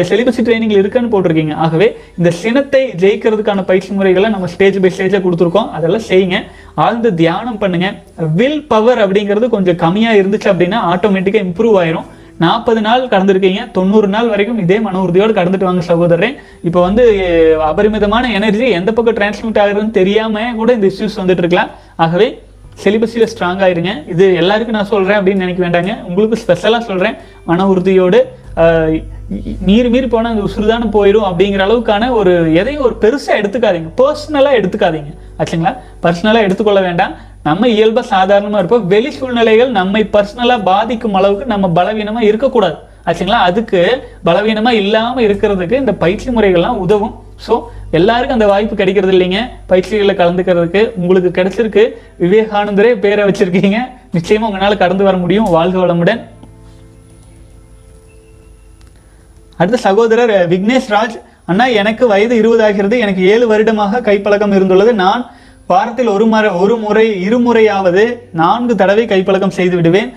[0.09, 1.53] செலிபஸி ட்ரைனிங் இருக்கான்னு போட்டிருக்கீங்க.
[1.65, 1.85] ஆகவே
[2.19, 5.69] இந்த சினத்தை ஜெயிக்கிறதுக்கான பயிற்சி முறைகளை நம்ம ஸ்டேஜ் பை ஸ்டேஜாக கொடுத்துருக்கோம்.
[5.77, 6.39] அதெல்லாம் செய்யுங்க.
[6.85, 7.89] ஆழ்ந்து தியானம் பண்ணுங்க.
[8.39, 12.07] வில் பவர் அப்படிங்கிறது கொஞ்சம் கம்மியாக இருந்துச்சு அப்படின்னா ஆட்டோமேட்டிக்காக இம்ப்ரூவ் ஆயிரும்.
[12.43, 13.61] நாற்பது நாள் கடந்திருக்கீங்க.
[13.77, 16.35] தொண்ணூறு நாள் வரைக்கும் இதே மன உறுதியோடு கடந்துட்டு வாங்க சகோதரன்
[16.67, 17.03] இப்போ வந்து
[17.69, 21.71] அபரிமிதமான எனர்ஜி எந்த பக்கம் டிரான்ஸ்மிட் ஆகுதுன்னு தெரியாம கூட இந்த இஷ்யூஸ் வந்துட்டு இருக்கலாம்.
[22.05, 22.27] ஆகவே
[22.83, 23.91] செலிபஸில் ஸ்ட்ராங் ஆயிருங்க.
[24.13, 25.93] இது எல்லாருக்கும் நான் சொல்கிறேன் அப்படின்னு நினைக்க வேண்டாங்க.
[26.09, 27.15] உங்களுக்கு ஸ்பெஷலாக சொல்கிறேன்
[27.49, 28.19] மன உறுதியோடு
[29.67, 33.89] மீறி மீறி போனால் அந்த உசுறுதானு போயிடும் அப்படிங்கிற அளவுக்கான ஒரு எதையும் ஒரு பெருசாக எடுத்துக்காதீங்க.
[34.01, 35.11] பர்சனலாக எடுத்துக்காதீங்க.
[35.39, 35.73] ஆச்சுங்களா?
[36.03, 37.13] பர்சனலாக எடுத்துக்கொள்ள வேண்டாம்.
[37.47, 38.87] நம்ம இயல்பாக சாதாரணமாக இருப்போம்.
[38.93, 42.77] வெளி சூழ்நிலைகள் நம்மை பர்சனலாக பாதிக்கும் அளவுக்கு நம்ம பலவீனமாக இருக்கக்கூடாது.
[43.09, 43.41] ஆச்சுங்களா?
[43.49, 43.81] அதுக்கு
[44.27, 47.13] பலவீனமாக இல்லாமல் இருக்கிறதுக்கு இந்த பயிற்சி முறைகள்லாம் உதவும்.
[47.45, 47.55] ஸோ
[47.91, 49.39] எல்லாருக்கும் அந்த வாய்ப்பு கிடைக்கிறது இல்லைங்க.
[49.69, 51.91] பயிற்சிகளில் கலந்துக்கிறதுக்கு உங்களுக்கு கிடைச்சிருக்கு.
[52.23, 53.77] விவேகானந்தரே பேரை வச்சிருக்கீங்க.
[54.13, 55.49] நிச்சயமா உங்களால் கடந்து வர முடியும்.
[55.49, 56.21] வாழ்க வளமுடன்.
[59.57, 61.21] அடுத்த சகோதரர் விக்னேஷ் ராஜ்.
[61.45, 62.99] அண்ணா எனக்கு வயது இருபது ஆகிறது.
[62.99, 64.93] எனக்கு ஏழு வருடமாக கைப்பழக்கம் இருந்துள்ளது.
[64.93, 65.31] நான்
[65.71, 68.03] வாரத்தில் ஒரு முறை ஒரு முறை இருமுறையாவது
[68.41, 70.09] நான்கு தடவை கைப்பழக்கம் செய்து விடுவேன்.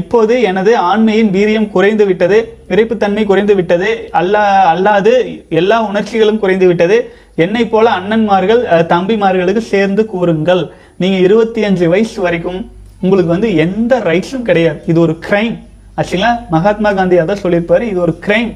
[0.00, 2.38] இப்போது எனது ஆண்மையின் வீரியம் குறைந்து விட்டது
[2.68, 3.88] விரைப்புத்தன்மை குறைந்து விட்டது
[4.20, 5.12] அல்லா அல்லாது
[5.60, 6.98] எல்லா உணர்ச்சிகளும் குறைந்து விட்டது.
[7.46, 8.62] என்னை போல அண்ணன்மார்கள்
[8.92, 10.62] தம்பிமார்களுக்கு சேர்ந்து கூறுங்கள்.
[11.02, 12.60] நீங்க இருபத்தி அஞ்சு வயசு வரைக்கும்
[13.04, 14.80] உங்களுக்கு வந்து எந்த ரைட்ஸும் கிடையாது.
[14.92, 15.56] இது ஒரு கிரைம்
[15.98, 16.32] ஆச்சுங்களா?
[16.54, 18.52] மகாத்மா காந்தி அதான் சொல்லியிருப்பாரு இது ஒரு கிரைம்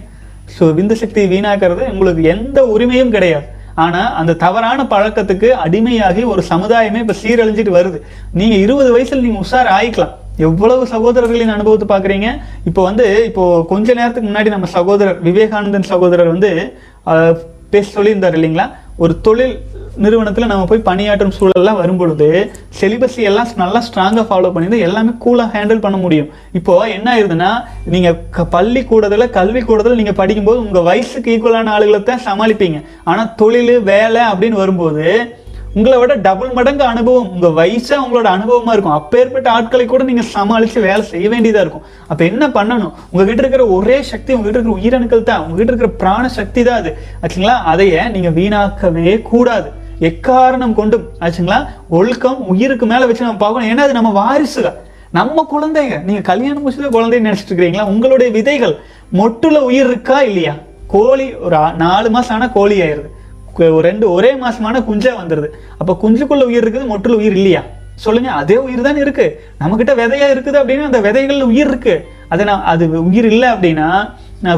[0.56, 3.46] ஸோ விந்து சக்தி வீணாக்கிறது உங்களுக்கு எந்த உரிமையும் கிடையாது.
[3.84, 7.98] ஆனால் அந்த தவறான பழக்கத்துக்கு அடிமையாகி ஒரு சமுதாயமே இப்போ சீரழிஞ்சிட்டு வருது.
[8.40, 10.14] நீங்கள் இருபது வயசில் நீங்கள் உஷார் ஆயிக்கலாம்.
[10.46, 12.28] எவ்வளவு சகோதரர்களின் அனுபவத்தை பார்க்குறீங்க
[12.68, 16.50] இப்போ வந்து இப்போ கொஞ்ச நேரத்துக்கு முன்னாடி நம்ம சகோதரர் விவேகானந்தன் சகோதரர் வந்து
[17.74, 18.66] பேச சொல்லியிருந்தார் இல்லைங்களா?
[19.04, 19.54] ஒரு தொழில்
[19.96, 25.80] நிறுவனத்தில் நம்ம போய் பணியாற்றும் சூழல்லாம் வரும்பொழுது சிலிபஸ் எல்லாம் நல்லா ஸ்ட்ராங்காக ஃபாலோ பண்ணிட்டு எல்லாமே கூலாக ஹேண்டில்
[25.80, 26.28] பண்ண முடியும்.
[26.52, 32.02] இப்போது என்ன ஆயிருதுன்னா நீங்கள் க- பள்ளி கூடத்துல கல்வி கூடத்துல நீங்கள் படிக்கும்போது உங்கள் வயசுக்கு ஈக்குவலான ஆளுகளை
[32.02, 32.84] தான் சமாளிப்பீங்க.
[33.04, 35.36] ஆனால் தொழில் வேலை அப்படின்னு வரும்போது
[35.74, 38.92] உங்களை விட டபுள் மடங்கு அனுபவம் உங்கள் வயசாக உங்களோட அனுபவமாக இருக்கும்.
[38.92, 41.90] அப்பேற்பட்ட ஆட்களை கூட நீங்கள் சமாளித்து வேலை செய்ய வேண்டியதாக இருக்கும்.
[42.06, 42.92] அப்போ என்ன பண்ணணும்?
[43.10, 45.38] உங்ககிட்ட இருக்கிற ஒரே சக்தி உங்ககிட்ட இருக்கிற உயிரணுக்கள் தான்.
[45.38, 46.98] உங்ககிட்ட இருக்கிற பிராண சக்தி தான் அது.
[47.22, 47.56] ஆச்சுங்களா?
[47.64, 49.84] அதையே நீங்கள் வீணாக்கவே கூடாது.
[50.00, 51.66] எக்காரணம் கொண்டும் ஆச்சுங்களா?
[51.88, 53.68] ஒழுக்கம் உயிருக்கு மேலே வச்சு நம்ம பார்க்கணும்.
[53.70, 54.76] ஏன்னா அது நம்ம வாரிசுகள்.
[55.10, 57.82] நம்ம குழந்தைங்க நீங்க கல்யாணம் முடிச்சுதான் குழந்தைன்னு நினைச்சிட்டு இருக்கிறீங்களா?
[57.82, 58.76] உங்களுடைய விதைகள்
[59.12, 60.54] மொட்டுல உயிர் இருக்கா இல்லையா?
[60.86, 63.08] கோழி ஒரு நாலு மாசம் ஆனா கோழி ஆயிருது.
[63.58, 65.48] ஒரு ரெண்டு ஒரே மாசமான குஞ்சா வந்துருது.
[65.78, 67.62] அப்ப குஞ்சுக்குள்ள உயிர் இருக்குது மொட்டுல உயிர் இல்லையா?
[67.94, 69.40] சொல்லுங்க அதே உயிர் தான் இருக்கு.
[69.60, 72.08] நம்மக்கிட்ட விதையா இருக்குது அப்படின்னா அந்த விதைகள் உயிர் இருக்கு.
[72.28, 74.10] அது நான் அது உயிர் இல்லை அப்படின்னா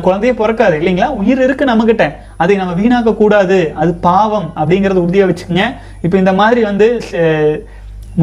[0.04, 1.08] குழந்தையே பிறக்காது இல்லைங்களா?
[1.20, 2.04] உயிர் இருக்கு நம்மகிட்ட.
[2.42, 5.66] அதை நம்ம வீணாக்க கூடாது அது பாவம் அப்படிங்கறத உறுதியா வச்சுக்கோங்க.
[6.06, 6.88] இப்போ இந்த மாதிரி வந்து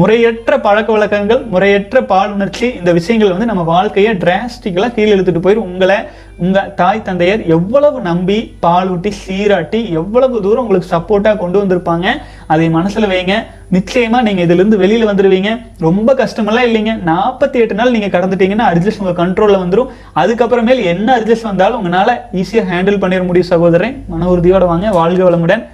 [0.00, 5.96] முறையற்ற பழக்க வழக்கங்கள் முறையற்ற பாலுணர்ச்சி இந்த விஷயங்கள் வந்து நம்ம வாழ்க்கையை டிராஸ்டிக்கலாக கீழே இழுத்துட்டு போயிடும் உங்களை
[6.44, 12.06] உங்கள் தாய் தந்தையர் எவ்வளவு நம்பி பாலூட்டி சீராட்டி எவ்வளவு தூரம் உங்களுக்கு சப்போர்ட்டாக கொண்டு வந்திருப்பாங்க
[12.46, 13.36] அதை மனசில் வைங்க.
[13.72, 15.50] நிச்சயமா நீங்க இதுல இருந்து வெளியில வந்துருவீங்க.
[15.78, 16.92] ரொம்ப கஷ்டமெல்லாம் இல்லைங்க.
[17.10, 19.88] நாற்பத்தி எட்டு நாள் நீங்க கடந்துட்டீங்கன்னா அட்ஜஸ்ட் உங்க கண்ட்ரோல்ல வந்துடும்
[20.22, 24.90] அதுக்கப்புறமேல் என்ன அட்ஜஸ்ட் வந்தாலும் உங்களால ஈஸியா ஹேண்டில் பண்ணிட முடியும் சகோதரன் மன உறுதியோட வாங்க.
[24.98, 25.64] வாழ்க வளமுடன்.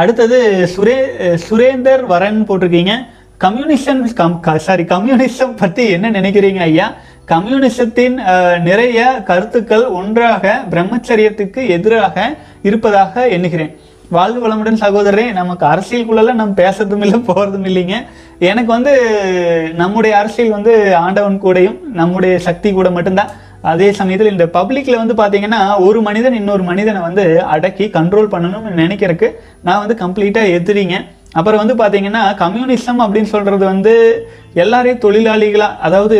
[0.00, 0.38] அடுத்தது
[0.74, 0.98] சுரே
[1.48, 2.92] சுரேந்தர் வரன் போட்டிருக்கீங்க.
[3.44, 6.86] கம்யூனிசம் கம் சாரி கம்யூனிசம் பத்தி என்ன நினைக்கிறீங்க ஐயா?
[7.26, 8.16] கம்யூனிசத்தின்
[8.68, 13.72] நிறைய கருத்துக்கள் ஒன்றாக பிரம்மச்சரியத்துக்கு எதிராக இருப்பதாக எண்ணுகிறேன்.
[14.16, 17.96] வாழ்க வளமுடன் சகோதரரே நமக்கு அரசியலுக்குள்ளெல்லாம் நம்ம பேசுறதும் இல்லை போகிறதும் இல்லைங்க.
[18.50, 18.92] எனக்கு வந்து
[19.80, 20.72] நம்முடைய அரசியல் வந்து
[21.04, 23.30] ஆண்டவன் கூடையும் நம்முடைய சக்தி கூட மட்டும்தான்.
[23.72, 29.30] அதே சமயத்தில் இந்த பப்ளிக்கில் வந்து பார்த்தீங்கன்னா ஒரு மனிதன் இன்னொரு மனிதனை வந்து அடக்கி கண்ட்ரோல் பண்ணணும்னு நினைக்கிறதுக்கு
[29.68, 30.98] நான் வந்து கம்ப்ளீட்டாக எதிரிங்க.
[31.32, 36.18] அப்புறம் வந்து பார்த்தீங்கன்னா கம்யூனிசம் அப்படின்னு சொல்கிறது வந்து எல்லாரையும் தொழிலாளிகளாக அதாவது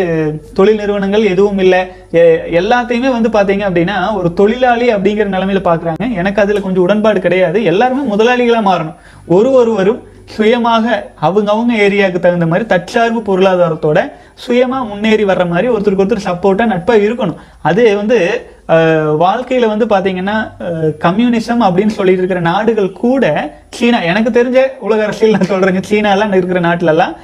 [0.54, 1.86] தொழில் நிறுவனங்கள் எதுவும் இல்லை.
[2.10, 7.64] எ- எல்லாத்தையுமே வந்து பார்த்தீங்க அப்படின்னா ஒரு தொழிலாளி அப்படிங்கிற நிலமையில பார்க்குறாங்க எனக்கு அதில் கொஞ்சம் உடன்பாடு கிடையாது.
[7.64, 8.94] எல்லாருமே முதலாளிகளாக மாறணும்.
[9.26, 16.24] ஒரு ஒருவரும் சுயமாக அவங்கவுங்க ஏரியாவுக்கு தகுந்த மாதிரி தற்சார்பு பொருளாதாரத்தோட சுயமாக முன்னேறி வர்ற மாதிரி ஒருத்தருக்கு ஒருத்தர்
[16.24, 17.36] சப்போர்ட்டாக நட்பாக இருக்கணும்.
[17.62, 18.46] அது வந்து
[19.16, 20.50] வாழ்க்கையில் வந்து பார்த்தீங்கன்னா
[21.00, 26.60] கம்யூனிசம் அப்படின்னு சொல்லிட்டு இருக்கிற நாடுகள் கூட சீனா எனக்கு தெரிஞ்ச உலக அரசியல் நான் சொல்றேங்க சீனாலாம் இருக்கிற
[26.60, 27.14] நாட்டிலலாம்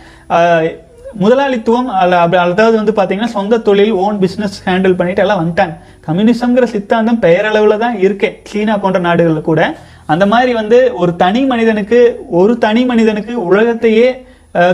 [1.13, 5.77] முதலாளித்துவம் அல்ல- அப்படி- அதாவது வந்து பார்த்தீங்கன்னா சொந்த தொழில் ஓன் பிஸ்னஸ் ஹேண்டில் பண்ணிட்டு எல்லாம் வந்துட்டாங்க.
[6.07, 9.75] கம்யூனிசம்ங்கிற சித்தாந்தம் பெயரளவில் தான் இருக்கே சீனா போன்ற நாடுகளில் கூட.
[10.13, 12.01] அந்த மாதிரி வந்து ஒரு தனி மனிதனுக்கு
[12.41, 14.09] ஒரு தனி மனிதனுக்கு உலகத்தையே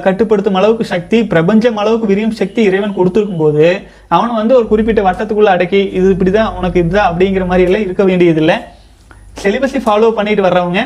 [0.07, 3.65] கட்டுப்படுத்தும் அளவுக்கு சக்தி பிரபஞ்சம் அளவுக்கு விரியும் சக்தி இறைவன் கொடுத்துருக்கும் போது
[4.17, 8.57] அவனை வந்து ஒரு குறிப்பிட்ட வட்டத்துக்குள்ள அடக்கி இது இப்படிதான் உனக்கு இதுதான் அப்படிங்கிற மாதிரி எல்லாம் இருக்க வேண்டியதில்லை.
[9.43, 10.81] சிலிபஸை ஃபாலோ பண்ணிட்டு வர்றவங்க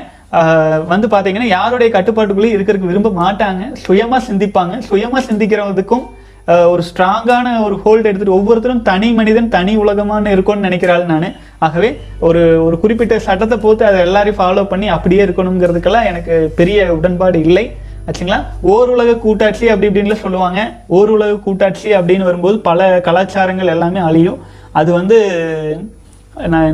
[0.93, 3.63] வந்து பார்த்தீங்கன்னா யாருடைய கட்டுப்பாட்டுக்குள்ளேயும் இருக்கிறதுக்கு விரும்ப மாட்டாங்க.
[3.85, 4.75] சுயமாக சிந்திப்பாங்க.
[4.89, 6.05] சுயமாக சிந்திக்கிறதுக்கும்
[6.47, 11.27] ஒரு ஸ்ட்ராங்கான ஒரு ஹோல்டு எடுத்துகிட்டு ஒவ்வொருத்தரும் தனி மனிதன் தனி உலகமான இருக்கும்னு நினைக்கிறாள் நான்.
[11.59, 11.91] ஆகவே
[12.27, 17.65] ஒரு ஒரு குறிப்பிட்ட சட்டத்தை போட்டு அதை எல்லாரையும் ஃபாலோ பண்ணி அப்படியே இருக்கணுங்கிறதுக்கெல்லாம் எனக்கு பெரிய உடன்பாடு இல்லை.
[18.07, 18.39] ஆச்சுங்களா?
[18.61, 20.61] ஓர் உலக கூட்டாட்சி அப்படி இப்படின்லாம் சொல்லுவாங்க.
[20.87, 24.39] ஓர் உலக கூட்டாட்சி அப்படின்னு வரும்போது பல கலாச்சாரங்கள் எல்லாமே அழியும்.
[24.73, 25.19] அது வந்து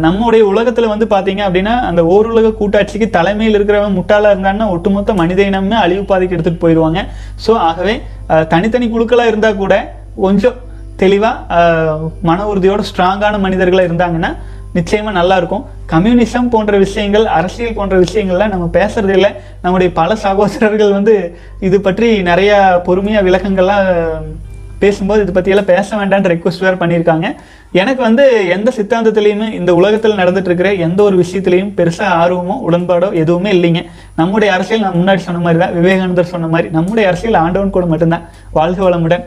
[0.05, 5.77] நம்முடைய உலகத்தில் வந்து பார்த்தீங்க அப்படின்னா அந்த ஓருலக கூட்டாட்சிக்கு தலைமையில் இருக்கிறவன் முட்டாளாக இருந்தான்னா ஒட்டுமொத்த மனித இனமே
[5.85, 7.01] அழிவு பாதைக்கு எடுத்துகிட்டு போயிடுவாங்க.
[7.44, 7.94] ஸோ ஆகவே
[8.55, 9.75] தனித்தனி குழுக்களாக இருந்தால் கூட
[10.25, 10.59] கொஞ்சம்
[11.03, 11.61] தெளிவாக
[12.29, 14.33] மன உறுதியோட ஸ்ட்ராங்கான மனிதர்களாக இருந்தாங்கன்னா
[14.79, 19.31] நிச்சயமாக நல்லாயிருக்கும் கம்யூனிசம் போன்ற விஷயங்கள் அரசியல் போன்ற விஷயங்கள்லாம் நம்ம பேசுறது இல்லை.
[19.64, 21.14] நம்முடைய பல சகோதரர்கள் வந்து
[21.68, 23.90] இது பற்றி நிறையா பொறுமையாக விளக்கங்கள்லாம்
[24.85, 27.27] பேசும்போது இதை பற்றியெல்லாம் பேச வேண்டாம்னு ரெக்வஸ்ட் வேறு பண்ணியிருக்காங்க.
[27.81, 28.25] எனக்கு வந்து
[28.57, 33.83] எந்த சித்தாந்தத்துலேயுமே இந்த உலகத்தில் நடந்துட்டு இருக்கிற எந்த ஒரு விஷயத்துலையும் பெருசாக ஆர்வமோ உடன்பாடோ எதுவுமே இல்லைங்க.
[34.21, 38.27] நம்முடைய அரசியல் நான் முன்னாடி சொன்ன மாதிரி தான் விவேகானந்தர் சொன்ன மாதிரி நம்முடைய அரசியல் ஆண்டவன் கூட மட்டும்தான்.
[38.59, 39.25] வாழ்க வளமுடன்.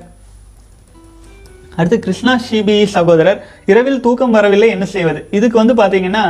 [1.79, 3.39] அடுத்து கிருஷ்ணா சிபி சகோதரர்.
[3.71, 5.19] இரவில் தூக்கம் வரவில்லை என்ன செய்வது?
[5.37, 6.23] இதுக்கு வந்து பார்த்தீங்கன்னா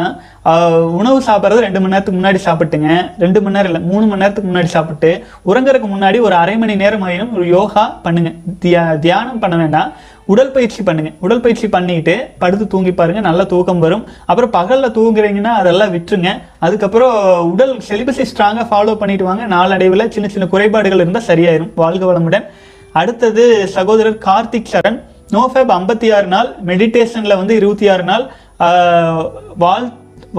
[1.00, 2.90] உணவு சாப்பிட்றது ரெண்டு மணி நேரத்துக்கு முன்னாடி சாப்பிட்டுங்க.
[3.24, 5.12] ரெண்டு மணி நேரம் இல்லை மூணு மணி நேரத்துக்கு முன்னாடி சாப்பிட்டு
[5.52, 8.32] உறங்குறதுக்கு முன்னாடி ஒரு அரை மணி நேரம் ஆயினும் ஒரு யோகா பண்ணுங்க.
[8.66, 9.92] தியா தியானம் பண்ண வேண்டாம்.
[10.34, 11.10] உடற்பயிற்சி பண்ணுங்க.
[11.26, 14.06] உடற்பயிற்சி பண்ணிட்டு படுத்து தூங்கி பாருங்க நல்ல தூக்கம் வரும்.
[14.30, 16.32] அப்புறம் பகலில் தூங்குறீங்கன்னா அதெல்லாம் விட்டுருங்க.
[16.66, 17.18] அதுக்கப்புறம்
[17.52, 19.44] உடல் செலிபஸை ஸ்ட்ராங்காக ஃபாலோ பண்ணிட்டு வாங்க.
[19.56, 21.74] நாளடைவில் சின்ன சின்ன குறைபாடுகள் இருந்தால் சரியாயிரும்.
[21.84, 22.48] வாழ்க வளமுடன்.
[23.02, 23.44] அடுத்தது
[23.76, 24.98] சகோதரர் கார்த்திக் சரண்.
[25.34, 28.26] நோஃபேப் ஐம்பத்தி ஆறு நாள் மெடிடேஷனில் வந்து இருபத்தி ஆறு நாள்
[29.64, 29.86] வாழ்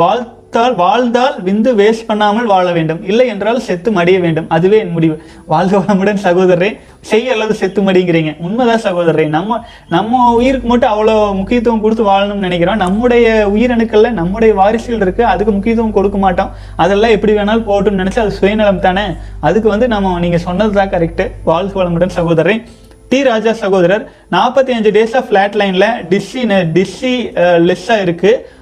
[0.00, 3.00] வாழ்த்தால் வாழ்ந்தால் விந்து வேஸ்ட் பண்ணாமல் வாழ வேண்டும்.
[3.10, 4.46] இல்லை என்றால் செத்து மடிய வேண்டும்.
[4.48, 5.14] அதுவே என் முடிவு.
[5.52, 6.70] வாழ்க வளமுடன் சகோதரரே.
[7.10, 8.30] செய்ய அல்லது செத்து மடிங்கிறீங்க.
[8.46, 9.26] உண்மைதான் சகோதரரே.
[9.36, 12.80] நம்ம நம்ம உயிருக்கு மட்டும் அவ்வளோ முக்கியத்துவம் கொடுத்து வாழணும்னு நினைக்கிறோம்.
[12.84, 15.24] நம்முடைய உயிரணுக்கள்ல நம்முடைய வாரிசுகள் இருக்கு.
[15.32, 16.50] அதுக்கு முக்கியத்துவம் கொடுக்க மாட்டோம்.
[16.76, 19.06] அதெல்லாம் எப்படி வேணாலும் போட்டும்னு நினைச்சு அது சுயநலம் தானே?
[19.40, 22.62] அதுக்கு வந்து நம்ம நீங்க சொன்னது தான் கரெக்டு வாழ்க வளமுடன் சகோதரன்
[23.10, 26.42] டி ராஜா சகோதரர் நாற்பத்தி அஞ்சு டேஸாக ஃப்ளாட் லைனில் டிஸ்ஸி
[26.76, 27.14] டிஸ்ஸி
[27.68, 28.54] லெஸ்ஸாக இருக்குது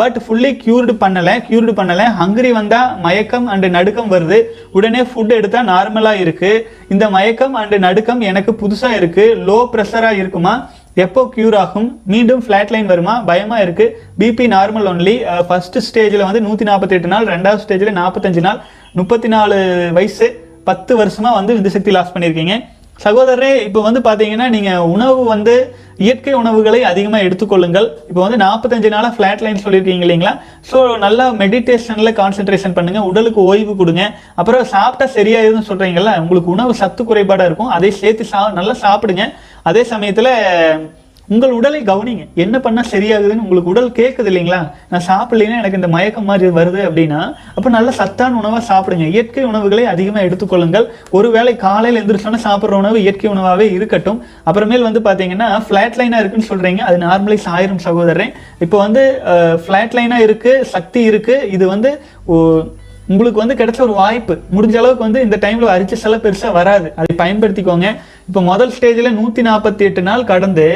[0.00, 2.06] பட் ஃபுல்லி க்யூர்டு பண்ணலை க்யூர்டு பண்ணலை.
[2.20, 4.38] ஹங்கரி வந்தால் மயக்கம் அண்டு நடுக்கம் வருது.
[4.78, 10.54] உடனே ஃபுட் எடுத்தால் நார்மலாக இருக்குது இந்த மயக்கம் அண்டு நடுக்கம் எனக்கு புதுசாக இருக்குது லோ ப்ரெஷராக இருக்குமா?
[11.04, 11.88] எப்போ க்யூர் ஆகும்?
[12.12, 13.14] மீண்டும் ஃப்ளாட் லைன் வருமா?
[13.30, 15.16] பயமாக இருக்குது பிபி நார்மல் ஒன்லி
[15.48, 18.60] ஃபர்ஸ்ட் ஸ்டேஜில் வந்து நூற்றி நாற்பத்தெட்டு நாள் ரெண்டாவது ஸ்டேஜில் நாற்பத்தஞ்சு நாள்.
[19.00, 19.56] முப்பத்தி நாலு
[19.98, 20.28] வயசு
[20.68, 22.56] பத்து வருஷமாக வந்து விந்து சக்தி லாஸ் பண்ணியிருக்கீங்க
[23.04, 25.54] சகோதரரே இப்போ வந்து பார்த்தீங்கன்னா நீங்கள் உணவு வந்து
[26.04, 27.86] இயற்கை உணவுகளை அதிகமாக எடுத்துக்கொள்ளுங்கள்.
[28.10, 30.32] இப்போ வந்து நாற்பத்தஞ்சு நாளாக ஃப்ளாட் லைன் சொல்லியிருக்கீங்க இல்லைங்களா?
[30.70, 34.04] ஸோ நல்லா மெடிடேஷனில் கான்சென்ட்ரேஷன் பண்ணுங்கள் உடலுக்கு ஓய்வு கொடுங்க.
[34.40, 37.74] அப்புறம் சாப்பிட்டா சரியாயிருன்னு சொல்கிறீங்களா உங்களுக்கு உணவு சத்து குறைபாடாக இருக்கும்.
[37.76, 39.26] அதை சேர்த்து சா நல்லா சாப்பிடுங்க.
[39.70, 40.32] அதே சமயத்தில்
[41.30, 42.28] உங்கள் உடலை கவனிங்க.
[42.34, 44.70] என்ன பண்ணால் சரியாகுதுன்னு உங்களுக்கு உடல் கேட்குது இல்லைங்களா?
[44.90, 49.06] நான் சாப்பிட்லைன்னா எனக்கு இந்த மயக்கம் மாதிரி வருது அப்படின்னா அப்போ நல்ல சத்தான உணவாக சாப்பிடுங்க.
[49.06, 50.86] இயற்கை உணவுகளை அதிகமாக எடுத்துக்கொள்ளுங்கள்.
[51.10, 54.22] ஒருவேளை காலையில் எழுந்திரிச்சோன்னா சாப்பிட்ற உணவு இயற்கை உணவாகவே இருக்கட்டும்.
[54.46, 59.22] அப்புறமேல் வந்து பார்த்தீங்கன்னா ஃப்ளாட் லைனாக இருக்குன்னு சொல்கிறீங்க அது நார்மலைஸ் ஆயிரும் சகோதரன் இப்போ வந்து
[59.66, 62.60] ஃப்ளாட் லைனாக இருக்குது சக்தி இருக்குது இது வந்து ஓ-
[63.08, 64.38] உங்களுக்கு வந்து கிடைச்ச ஒரு வாய்ப்பு.
[64.56, 66.92] முடிஞ்ச அளவுக்கு வந்து இந்த டைமில் அரிச்ச செல பெருசாக வராது.
[66.96, 67.96] அதை பயன்படுத்திக்கோங்க.
[68.30, 70.66] இப்போ முதல் ஸ்டேஜில் நூற்றி நாற்பத்தி எட்டு நாள் கடந்து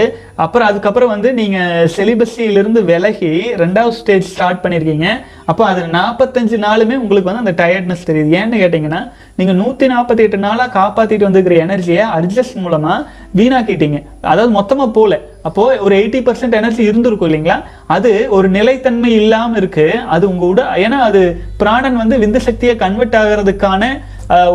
[0.45, 5.09] அப்புறம் அதுக்கப்புறம் வந்து நீங்கள் செலிபஸிலிருந்து விலகி ரெண்டாவது ஸ்டேஜ் ஸ்டார்ட் பண்ணியிருக்கீங்க
[5.51, 8.31] அப்போ அது நாற்பத்தஞ்சு நாளுமே உங்களுக்கு வந்து அந்த டயர்ட்னஸ் தெரியுது.
[8.39, 9.03] ஏன்னு கேட்டிங்கன்னா
[9.41, 12.99] நீங்கள் நூற்றி நாற்பத்தி எட்டு நாளாக காப்பாற்றிட்டு வந்துருக்கிற எனர்ஜியை அட்ஜஸ்ட் மூலமாக
[13.41, 14.01] வீணாக்கிட்டீங்க.
[14.33, 15.19] அதாவது மொத்தமாக போகல
[15.51, 17.59] அப்போது ஒரு எயிட்டி பர்சன்ட் எனர்ஜி இருந்திருக்கும் இல்லைங்களா?
[17.97, 21.23] அது ஒரு நிலைத்தன்மை இல்லாமல் இருக்குது அது உங்கள் உட ஏன்னா அது
[21.63, 23.93] பிராணன் வந்து விந்து சக்தியை கன்வெர்ட் ஆகிறதுக்கான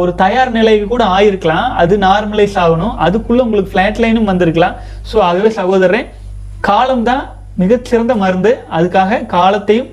[0.01, 1.67] ஒரு தயார் நிலைக்கு கூட ஆயிருக்கலாம்.
[1.82, 2.95] அது நார்மலைஸ் ஆகணும்.
[3.05, 4.77] அதுக்குள்ள உங்களுக்கு ஃப்ளாட் லைனும் வந்திருக்கலாம்.
[5.12, 6.10] ஸோ ஆகவே சகோதரன்
[6.69, 7.23] காலம்தான்
[7.62, 8.51] மிகச்சிறந்த மருந்து.
[8.77, 9.89] அதுக்காக காலத்தையும்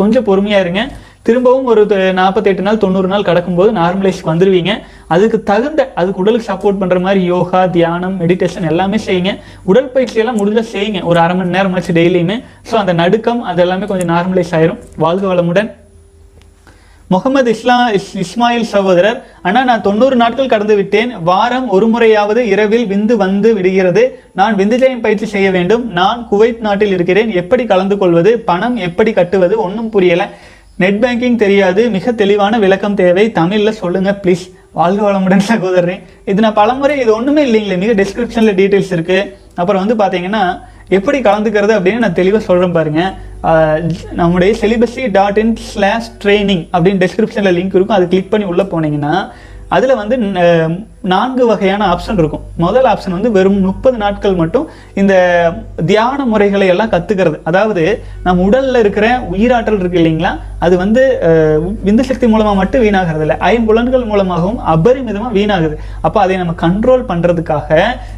[0.00, 0.82] கொஞ்சம் பொறுமையா இருங்க.
[1.28, 1.82] திரும்பவும் ஒரு
[2.18, 4.72] நாற்பத்தெட்டு நாள் தொண்ணூறு நாள் கடக்கும்போது நார்மலைஸ் வந்துடுவீங்க
[5.14, 9.32] அதுக்கு தகுந்த அதுக்கு உடலுக்கு சப்போர்ட் பண்ணுற மாதிரி யோகா தியானம் மெடிடேஷன் எல்லாமே செய்யுங்க.
[9.70, 11.02] உடற்பயிற்சி எல்லாம் முடிஞ்சால் செய்யுங்க.
[11.10, 12.38] ஒரு அரை மணி நேரம் ஆச்சு டெய்லியுமே
[12.70, 14.80] ஸோ அந்த நடுக்கம் அது எல்லாமே கொஞ்சம் நார்மலைஸ் ஆயிரும்.
[15.04, 15.70] வாழ்க வளமுடன்.
[17.10, 21.22] முகமது இஸ்லா இஸ்- இஸ்மாயில் சகோதரர் ஆனால் நான் தொண்ணூறு நாட்கள் கடந்து விட்டேன்.
[21.22, 24.22] வாரம் ஒரு முறையாவது இரவில் விந்து வந்து விடுகிறது.
[24.34, 25.92] நான் விந்துஜயம் பயிற்சி செய்ய வேண்டும்.
[25.92, 27.32] நான் குவைத் நாட்டில் இருக்கிறேன்.
[27.32, 28.38] எப்படி கலந்து கொள்வது?
[28.38, 29.62] பணம் எப்படி கட்டுவது?
[29.62, 30.28] ஒன்றும் புரியல.
[30.76, 31.90] நெட் பேங்கிங் தெரியாது.
[31.90, 33.32] மிக தெளிவான விளக்கம் தேவை.
[33.32, 37.76] தமிழில் சொல்லுங்க ப்ளீஸ் வாழ்க வளமுடன் சகோதரன் இது நான் பலமுறை இது ஒன்றுமே இல்லைங்களே.
[37.76, 40.60] மிக டிஸ்கிரிப்ஷனில் டீட்டெயில்ஸ் இருக்குது அப்புறம் வந்து பார்த்தீங்கன்னா
[40.96, 43.12] எப்படி கலந்துக்கிறது அப்படின்னு நான் தெளிவாக சொல்கிறேன் பாருங்கள்
[44.20, 47.98] நம்முடைய celibacy dot in slash training அப்படின்னு டிஸ்கிரிப்ஷனில் லிங்க் இருக்கும்.
[47.98, 49.14] அது கிளிக் பண்ணி உள்ளே போனீங்கன்னா
[49.76, 50.16] அதில் வந்து
[51.12, 52.42] நான்கு வகையான ஆப்ஷன் இருக்கும்.
[52.64, 54.66] முதல் ஆப்ஷன் வந்து வெறும் முப்பது நாட்கள் மட்டும்
[55.00, 55.14] இந்த
[55.90, 57.82] தியான முறைகளை எல்லாம் கற்றுக்கிறது அதாவது
[58.26, 60.32] நம்ம உடலில் இருக்கிற உயிராற்றல் இருக்கு இல்லைங்களா?
[60.64, 61.02] அது வந்து
[61.86, 63.36] விந்து சக்தி மூலமாக மட்டும் வீணாகிறது இல்லை.
[63.52, 65.76] ஐம்புலன்கள் மூலமாகவும் அபரிமிதமாக வீணாகுது.
[66.06, 67.70] அப்போ அதை நம்ம கண்ட்ரோல் பண்ணுறதுக்காக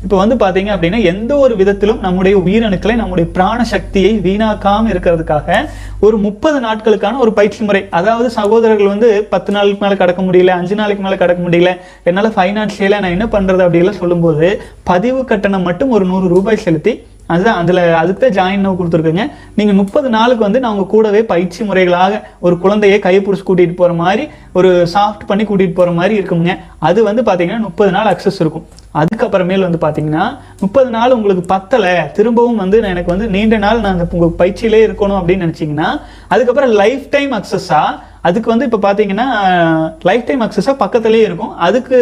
[0.05, 5.61] இப்போ வந்து பார்த்தீங்க அப்படின்னா எந்த ஒரு விதத்திலும் நம்முடைய உயிரணுக்களை நம்முடைய பிராண சக்தியை வீணாக்காமல் இருக்கிறதுக்காக
[6.07, 7.85] ஒரு முப்பது நாட்களுக்கான ஒரு பயிற்சி முறை.
[8.01, 11.73] அதாவது சகோதரர்கள் வந்து பத்து நாளுக்கு மேலே கடக்க முடியல அஞ்சு நாளைக்கு மேலே கடக்க முடியல
[12.11, 12.37] என்னால்
[12.73, 14.47] ஃபைனான்சியலாக நான் என்ன பண்ணுறது அப்படிலாம் சொல்லும்போது
[14.91, 16.93] பதிவு கட்டணம் மட்டும் ஒரு நூறு ரூபாய் செலுத்தி
[17.33, 19.25] அதுதான் அதில் அதுக்கு தான் ஜாயின் நோ கொடுத்துருக்குங்க.
[19.59, 24.25] நீங்கள் முப்பது நாளுக்கு வந்து நான் உங்க கூடவே பயிற்சி முறைகளாக ஒரு குழந்தையை கைப்பிடிச்சு கூட்டிகிட்டு போகிற மாதிரி
[24.59, 26.55] ஒரு சாஃப்ட் பண்ணி கூட்டிகிட்டு போகிற மாதிரி இருக்குங்க
[26.89, 28.67] அது வந்து பார்த்தீங்கன்னா முப்பது நாள் அக்சஸ் இருக்கும்.
[29.01, 30.25] அதுக்கப்புறமேல் வந்து பார்த்தீங்கன்னா
[30.63, 31.93] முப்பது நாள் உங்களுக்கு பத்தலை.
[32.17, 35.91] திரும்பவும் வந்து நான் எனக்கு வந்து நீண்ட நாள் நான் உங்கள் பயிற்சியிலே இருக்கணும் அப்படின்னு நினச்சிங்கன்னா
[36.35, 39.27] அதுக்கப்புறம் லைஃப் டைம் அக்சஸாக அதுக்கு வந்து இப்போ பார்த்தீங்கன்னா
[40.09, 41.55] லைஃப் டைம் அக்சஸாக பக்கத்துலேயே இருக்கும்.
[41.67, 41.97] அதுக்கு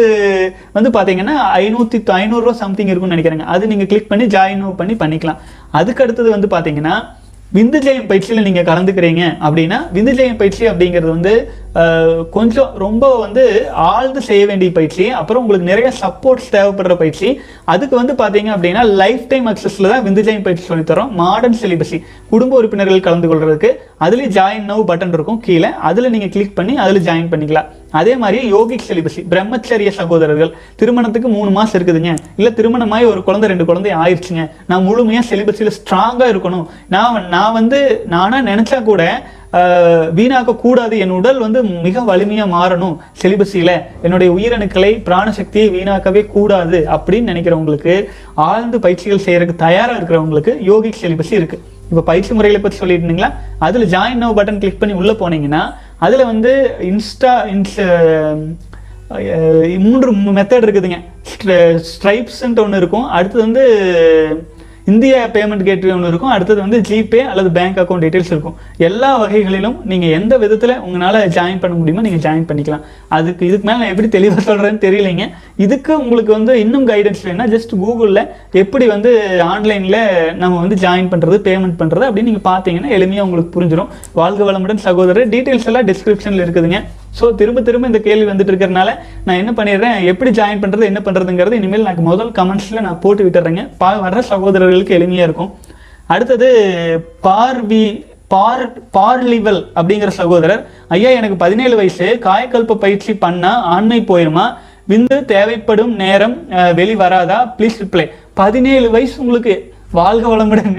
[0.75, 3.47] வந்து பார்த்தீங்கன்னா ஐநூற்றி ஐநூறுரூவா சம்திங் இருக்கும்னு நினைக்கிறேங்க.
[3.55, 5.41] அது நீங்கள் கிளிக் பண்ணி ஜாயின் பண்ணி பண்ணிக்கலாம்.
[5.79, 6.95] அதுக்கு அடுத்தது வந்து பார்த்தீங்கன்னா
[7.55, 11.33] விந்து ஜெயம் பயிற்சியில் நீங்கள் கலந்துக்கிறீங்க அப்படின்னா விந்து ஜெயம் பயிற்சி அப்படிங்கிறது வந்து
[12.35, 13.43] கொஞ்சம் ரொம்ப வந்து
[13.87, 17.29] ஆழ்ந்து செய்ய வேண்டிய பயிற்சி அப்புறம் உங்களுக்கு நிறைய சப்போர்ட்ஸ் தேவைப்படுற பயிற்சி.
[17.73, 21.99] அதுக்கு வந்து பார்த்தீங்க அப்படின்னா லைஃப் டைம் அக்சஸில் தான் விந்துஜெயம் பயிற்சி சொல்லித்தரோம் மாடர்ன் சிலிபஸி
[22.31, 23.71] குடும்ப உறுப்பினர்கள் கலந்து கொள்றதுக்கு
[24.05, 25.71] அதுலேயும் ஜாயின் நவ் பட்டன் இருக்கும் கீழே.
[25.89, 27.69] அதில் நீங்கள் கிளிக் பண்ணி அதில் ஜாயின் பண்ணிக்கலாம்.
[27.99, 32.13] அதே மாதிரி யோகிக் செலிபசி பிரம்மச்சரிய சகோதரர்கள் திருமணத்துக்கு மூணு மாசம் இருக்குதுங்க.
[32.39, 34.45] இல்லை திருமணமாயி ஒரு குழந்தை ரெண்டு குழந்தை ஆயிடுச்சுங்க.
[34.71, 36.65] நான் முழுமையாக செலிபஸில் ஸ்ட்ராங்காக இருக்கணும்.
[36.95, 37.79] நான் நான் வந்து
[38.15, 39.03] நானாக நினச்சா கூட
[40.17, 40.95] வீணாக்க கூடாது.
[41.03, 43.71] என் உடல் வந்து மிக வலிமையா மாறணும் சிலிபஸில
[44.05, 47.95] என்னுடைய உயிரணுக்களை பிராணசக்தியை வீணாக்கவே கூடாது அப்படின்னு நினைக்கிறவங்களுக்கு
[48.49, 51.59] ஆழ்ந்து பயிற்சிகள் செய்யறதுக்கு தயாரா இருக்கிறவங்களுக்கு யோகிக் செலிபஸி இருக்கு.
[51.91, 53.29] இப்போ பயிற்சி முறைகளை பற்றி சொல்லியிருந்தீங்களா
[53.67, 55.63] அதில் ஜாயின் நவ் பட்டன் கிளிக் பண்ணி உள்ளே போனீங்கன்னா
[56.05, 56.51] அதில் வந்து
[56.91, 57.77] இன்ஸ்டா இன்ஸ்
[59.85, 60.99] மூன்று மெத்தட் இருக்குதுங்க.
[61.91, 63.07] ஸ்ட்ரைப்ஸ்ன்ட்டு ஒன்று இருக்கும்.
[63.17, 63.63] அடுத்தது வந்து
[64.91, 66.31] இந்தியா பேமெண்ட் கேட்வே ஒன்று இருக்கும்.
[66.35, 68.55] அடுத்தது வந்து ஜிபே அல்லது பேங்க் அக்கௌண்ட் டீட்டெயில்ஸ் இருக்கும்.
[68.87, 72.85] எல்லா வகைகளிலும் நீங்கள் எந்த விதத்தில் உங்களால் ஜாயின் பண்ண முடியுமோ நீங்கள் ஜாயின் பண்ணிக்கலாம்.
[73.17, 75.27] அதுக்கு இதுக்கு மேலே நான் எப்படி தெளிவாக சொல்கிறேன்னு தெரியலைங்க.
[75.65, 78.23] இதுக்கு உங்களுக்கு வந்து இன்னும் கைடன்ஸ் வேணும்னா ஜஸ்ட் கூகுளில்
[78.63, 79.11] எப்படி வந்து
[79.51, 79.99] ஆன்லைனில்
[80.41, 85.31] நம்ம வந்து ஜாயின் பண்ணுறது பேமெண்ட் பண்ணுறது அப்படின்னு நீங்கள் பார்த்தீங்கன்னா எளிமையாக உங்களுக்கு புரிஞ்சிடும் வாழ்க வளமுடன் சகோதரர்.
[85.35, 86.81] டீட்டெயில்ஸ் எல்லாம் டிஸ்கிரிப்ஷனில் இருக்குதுங்க.
[87.19, 88.89] ஸோ திரும்ப திரும்ப இந்த கேள்வி வந்துட்டு இருக்கிறனால
[89.25, 89.97] நான் என்ன பண்ணிடுறேன்?
[90.11, 93.63] எப்படி ஜாயின் பண்ணுறது என்ன பண்ணுறதுங்கிறது இனிமேல் எனக்கு முதல் கமெண்ட்ஸில் நான் போட்டு விட்டுறேங்க.
[93.81, 95.51] பா வர்ற சகோதரர்களுக்கு எளிமையாக இருக்கும்.
[96.15, 96.49] அடுத்தது
[97.27, 97.85] பார்வி
[98.33, 100.61] பார் பார்லிவல் அப்படிங்கிற சகோதரர்.
[100.95, 102.05] ஐயா எனக்கு பதினேழு வயசு.
[102.27, 104.45] காயக்கல்ப பயிற்சி பண்ணால் ஆண்மை போயிருமா?
[104.91, 106.35] விந்து தேவைப்படும் நேரம்
[106.77, 107.39] வெளி வராதா?
[107.57, 108.05] ப்ளீஸ் ரிப்ளை
[108.41, 109.55] பதினேழு வயசு உங்களுக்கு
[109.99, 110.75] வாழ்க வளமுடன்.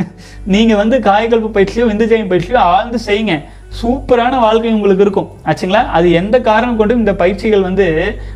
[0.55, 3.35] நீங்கள் வந்து காயக்கல்ப பயிற்சியோ விந்து ஜெயம் பயிற்சியோ ஆழ்ந்து செய்யுங்க.
[3.81, 5.29] சூப்பரான வாழ்க்கை உங்களுக்கு இருக்கும்.
[5.47, 5.81] ஆச்சுங்களா?
[5.99, 7.87] அது எந்த காரணம் கொண்டும் இந்த பயிற்சிகள் வந்து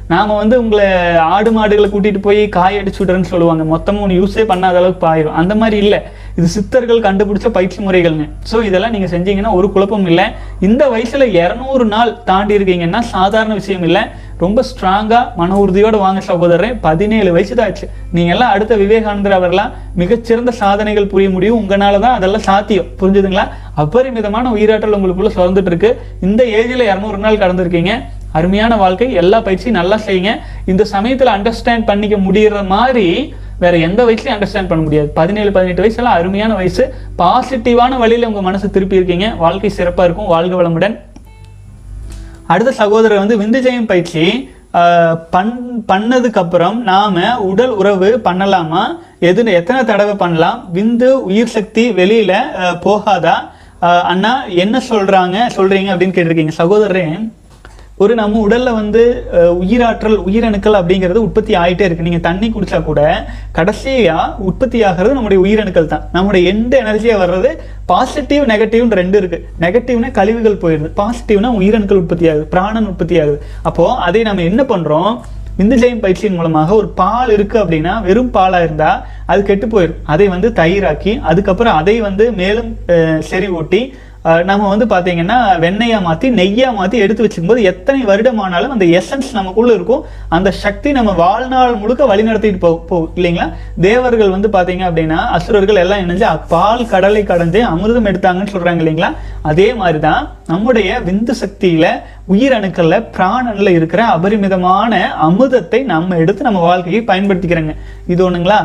[0.09, 3.65] நாம வந்து உங்களை ஆடு மாடுகளை கூட்டிட்டு போய் காய் அடிச்சு விடுறேன்னு சொல்லுவாங்க.
[3.65, 6.01] மொத்தமும் ஒன்று யூஸே பண்ணாத அளவுக்கு பாயிடும் அந்த மாதிரி இல்லை.
[6.39, 10.27] இது சித்தர்கள் கண்டுபிடிச்ச பயிற்சி முறைகள்ங்க ஸோ இதெல்லாம் நீங்கள் செஞ்சீங்கன்னா ஒரு குழப்பம் இல்லை.
[10.67, 14.03] இந்த வயசில் இரநூறு நாள் தாண்டி இருக்கீங்கன்னா சாதாரண விஷயம் இல்லை.
[14.43, 17.87] ரொம்ப ஸ்ட்ராங்காக மன உறுதியோடு வாங்க சகோதரரே பதினேழு வயசு தான் ஆச்சு.
[18.17, 21.59] நீங்கள் எல்லாம் அடுத்த விவேகானந்தர் அவர்களாம் மிகச்சிறந்த சாதனைகள் புரிய முடியும்.
[21.61, 22.91] உங்களால் தான் அதெல்லாம் சாத்தியம்.
[23.01, 23.47] புரிஞ்சுதுங்களா?
[23.85, 25.93] அபரிமிதமான உயிராற்றல் உங்களுக்குள்ளே சுரந்துட்டு இருக்கு.
[26.29, 27.95] இந்த ஏஜில் இரநூறு நாள் கடந்திருக்கீங்க.
[28.39, 29.11] அருமையான வாழ்க்கை.
[29.23, 30.33] எல்லா பயிற்சியும் நல்லா செய்யுங்க.
[30.73, 33.09] இந்த சமயத்தில் அண்டர்ஸ்டாண்ட் பண்ணிக்க முடிகிற மாதிரி
[33.59, 35.09] வேற எந்த வயசுலையும் அண்டர்ஸ்டாண்ட் பண்ண முடியாது.
[35.19, 36.85] பதினேழு பதினெட்டு வயசுல அருமையான வயசு.
[37.19, 39.29] பாசிட்டிவான வழியில உங்க மனசு திருப்பி இருக்கீங்க.
[39.45, 40.33] வாழ்க்கை சிறப்பா இருக்கும்.
[40.35, 40.97] வாழ்க வளமுடன்.
[42.47, 44.25] அடுத்த சகோதரர் வந்து விந்துஜயம் பயிற்சி.
[45.31, 45.53] பண்
[45.89, 48.83] பண்ணதுக்கு அப்புறம் நாம உடல் உறவு பண்ணலாமா?
[49.29, 50.59] எது எத்தனை தடவை பண்ணலாம்?
[50.75, 52.33] விந்து உயிர் சக்தி வெளியில
[52.87, 53.37] போகாதா?
[54.13, 54.33] அண்ணா
[54.65, 55.37] என்ன சொல்றாங்க?
[55.57, 56.55] சொல்றீங்க அப்படின்னு கேட்டிருக்கீங்க.
[56.59, 57.05] சகோதரரே
[58.05, 59.03] ஒரு நம்ம உடல்ல வந்து
[59.61, 62.07] உயிராற்றல் உயிரணுக்கள் அப்படிங்கிறது உற்பத்தி ஆயிட்டே இருக்கு.
[62.07, 63.01] நீங்க தண்ணி குடிச்சா கூட
[63.59, 64.17] கடைசியா
[64.49, 66.05] உற்பத்தி ஆகிறது நம்முடைய உயிரணுக்கள் தான்.
[66.17, 67.53] நம்முடைய எந்த எனர்ஜியா வர்றது?
[67.93, 69.39] பாசிட்டிவ் நெகட்டிவ் ரெண்டு இருக்கு.
[69.65, 70.91] நெகட்டிவ்னா கழிவுகள் போயிடுது.
[71.01, 72.45] பாசிட்டிவ்னா உயிரணுக்கள் உற்பத்தி ஆகுது.
[72.55, 73.39] பிராணன் உற்பத்தி ஆகுது.
[73.71, 75.11] அப்போ அதை நம்ம என்ன பண்றோம்?
[75.61, 78.91] விந்துஜயம் பயிற்சியின் மூலமாக ஒரு பால் இருக்கு அப்படின்னா வெறும் பாலா இருந்தா
[79.33, 80.01] அது கெட்டு போயிடும்.
[80.15, 83.81] அதை வந்து தயிராக்கி அதுக்கப்புறம் அதை வந்து மேலும் செறி செறிவூட்டி
[84.49, 90.03] நம்ம வந்து பார்த்தீங்கன்னா வெண்ணையாக மாற்றி நெய்யாக மாற்றி எடுத்து வச்சுக்கும்போது எத்தனை வருடமானாலும் அந்த எசன்ஸ் நமக்குள்ளே இருக்கும்.
[90.37, 93.47] அந்த சக்தி நம்ம வாழ்நாள் முழுக்க வழிநடத்திட்டு போ போகும் இல்லைங்களா?
[93.87, 99.11] தேவர்கள் வந்து பார்த்தீங்க அப்படின்னா அசுரர்கள் எல்லாம் இணைஞ்சு பால் கடலை கடந்து அமிர்தம் எடுத்தாங்கன்னு சொல்கிறாங்க இல்லைங்களா?
[99.51, 101.91] அதே மாதிரி தான் நம்முடைய விந்து சக்தியில்
[102.35, 104.93] உயிரணுக்களில் பிராணனில் இருக்கிற அபரிமிதமான
[105.29, 107.77] அமிர்தத்தை நம்ம எடுத்து நம்ம வாழ்க்கையை பயன்படுத்திக்கிறோங்க.
[108.15, 108.61] இது ஒன்றுங்களா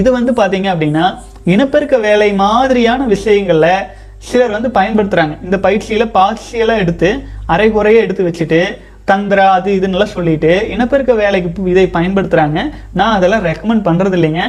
[0.00, 1.04] இது வந்து பார்த்தீங்க அப்படின்னா
[1.52, 3.76] இனப்பெருக்க வேலை மாதிரியான விஷயங்களில்
[4.28, 7.08] சிலர் வந்து பயன்படுத்துகிறாங்க இந்த பயிற்சியில் பார்சியலாக எடுத்து
[7.54, 8.60] அரைகுறைய எடுத்து வச்சுட்டு
[9.10, 12.58] தந்திரா அது இதுன்னெலாம் சொல்லிட்டு இனப்பெருக்க வேலைக்கு இதை பயன்படுத்துகிறாங்க
[13.00, 14.44] நான் அதெல்லாம் ரெக்கமெண்ட் பண்ணுறது இல்லைங்க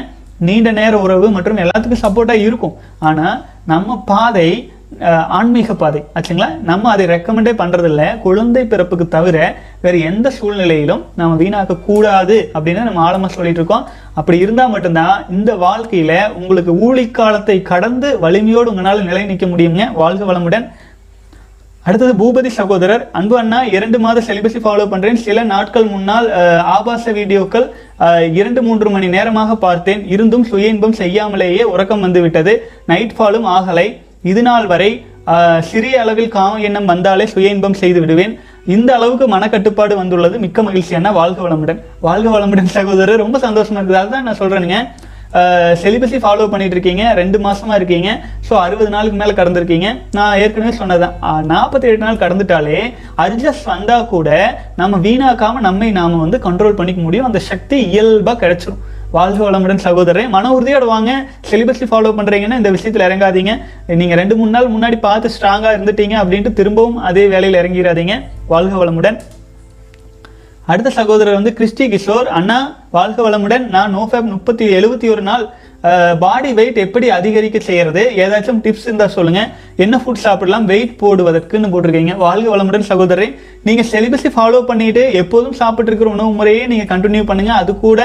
[0.47, 2.73] நீண்ட நேர உறவு மற்றும் எல்லாத்துக்கும் சப்போர்ட்டாக இருக்கும்.
[3.07, 3.35] ஆனால்
[3.71, 4.49] நம்ம பாதை
[5.37, 6.47] ஆன்மீக பாதை ஆச்சுங்களா?
[6.69, 9.37] நம்ம அதை ரெக்கமெண்டே பண்ணுறதில்ல குழந்தை பிறப்புக்கு தவிர
[9.83, 13.85] வேறு எந்த சூழ்நிலையிலும் நம்ம வீணாக்க கூடாது அப்படின்னு நம்ம ஆழமாக சொல்லிட்டு இருக்கோம்.
[14.19, 19.85] அப்படி இருந்தால் மட்டும்தான் இந்த வாழ்க்கையில் உங்களுக்கு ஊழிக்காலத்தை கடந்து வலிமையோடு உங்களால் நிலை நிற்க முடியுங்க.
[20.01, 20.67] வாழ்க வளமுடன்.
[21.87, 26.27] அடுத்தது பூபதி சகோதரர் அன்பு அண்ணா இரண்டு மாத செலிபஸை ஃபாலோ பண்ணுறேன் சில நாட்கள் முன்னால்
[26.77, 27.67] ஆபாச வீடியோக்கள்
[28.39, 30.01] இரண்டு மூன்று மணி நேரமாக பார்த்தேன்.
[30.13, 32.55] இருந்தும் சுய இன்பம் செய்யாமலேயே உறக்கம் வந்து விட்டது
[32.93, 33.87] நைட் ஃபாலும் ஆகலை.
[34.31, 34.91] இது நாள் வரை
[35.69, 38.33] சிறிய அளவில் காம எண்ணம் வந்தாலே சுய இன்பம் செய்து விடுவேன்.
[38.75, 40.35] இந்த அளவுக்கு மனக்கட்டுப்பாடு வந்துள்ளது.
[40.45, 41.79] மிக்க மகிழ்ச்சியான வாழ்க வளமுடன்.
[42.07, 44.01] வாழ்க வளமுடன் சகோதரர் ரொம்ப சந்தோஷமா இருக்குது.
[44.03, 44.79] அதுதான் நான் சொல்கிறேனுங்க
[45.83, 48.09] செலிபஸை ஃபாலோ பண்ணிட்டு இருக்கீங்க ரெண்டு மாசமா இருக்கீங்க.
[48.47, 49.87] ஸோ அறுபது நாளுக்கு மேல கடந்திருக்கீங்க.
[50.17, 51.15] நான் ஏற்கனவே சொன்னதான்
[51.51, 52.77] நாற்பத்தி எட்டு நாள் கடந்துட்டாலே
[53.23, 54.29] அட்ஜஸ்ட் வந்தா கூட
[54.81, 57.27] நம்ம வீணாக்காம நம்மை நாம வந்து கண்ட்ரோல் பண்ணிக்க முடியும்.
[57.29, 58.81] அந்த சக்தி இயல்பா கிடைச்சிரும்.
[59.15, 61.11] வாழ்க வளமுடன் சகோதரன் மன உறுதியோட வாங்க.
[61.49, 63.53] சிலிபஸை ஃபாலோ பண்ணுறீங்கன்னா இந்த விஷயத்தில் இறங்காதீங்க.
[63.99, 68.15] நீங்கள் ரெண்டு மூணு நாள் முன்னாடி பார்த்து ஸ்ட்ராங்காக இருந்துட்டீங்க அப்படின்ட்டு திரும்பவும் அதே வேலையில் இறங்கிடாதீங்க
[68.53, 69.17] வாழ்க வளமுடன்.
[70.71, 72.27] அடுத்த சகோதரர் வந்து கிறிஸ்டி கிஷோர்.
[72.39, 72.59] அண்ணா
[72.97, 73.65] வாழ்க வளமுடன்.
[73.75, 75.45] நான் நோஃபேப் முப்பத்தி எழுபத்தி ஒரு நாள்
[76.23, 79.49] பாடி வெயிட் எப்படி அதிகரிக்க செய்கிறது ஏதாச்சும் டிப்ஸ் இருந்தால் சொல்லுங்கள்
[79.83, 80.65] என்ன ஃபுட் சாப்பிடலாம்?
[80.71, 82.13] வெயிட் போடுவதற்குன்னு போட்டிருக்கீங்க.
[82.25, 83.27] வாழ்க வளமுடன் சகோதரி
[83.67, 87.99] நீங்கள் செலிபஸை ஃபாலோ பண்ணிட்டு எப்போதும் சாப்பிட்டு இருக்கிற உணவு முறையே நீங்கள் கண்டினியூ பண்ணுங்கள் அது கூட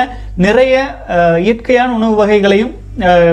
[0.47, 0.75] நிறைய
[1.47, 2.73] இயற்கையான உணவு வகைகளையும்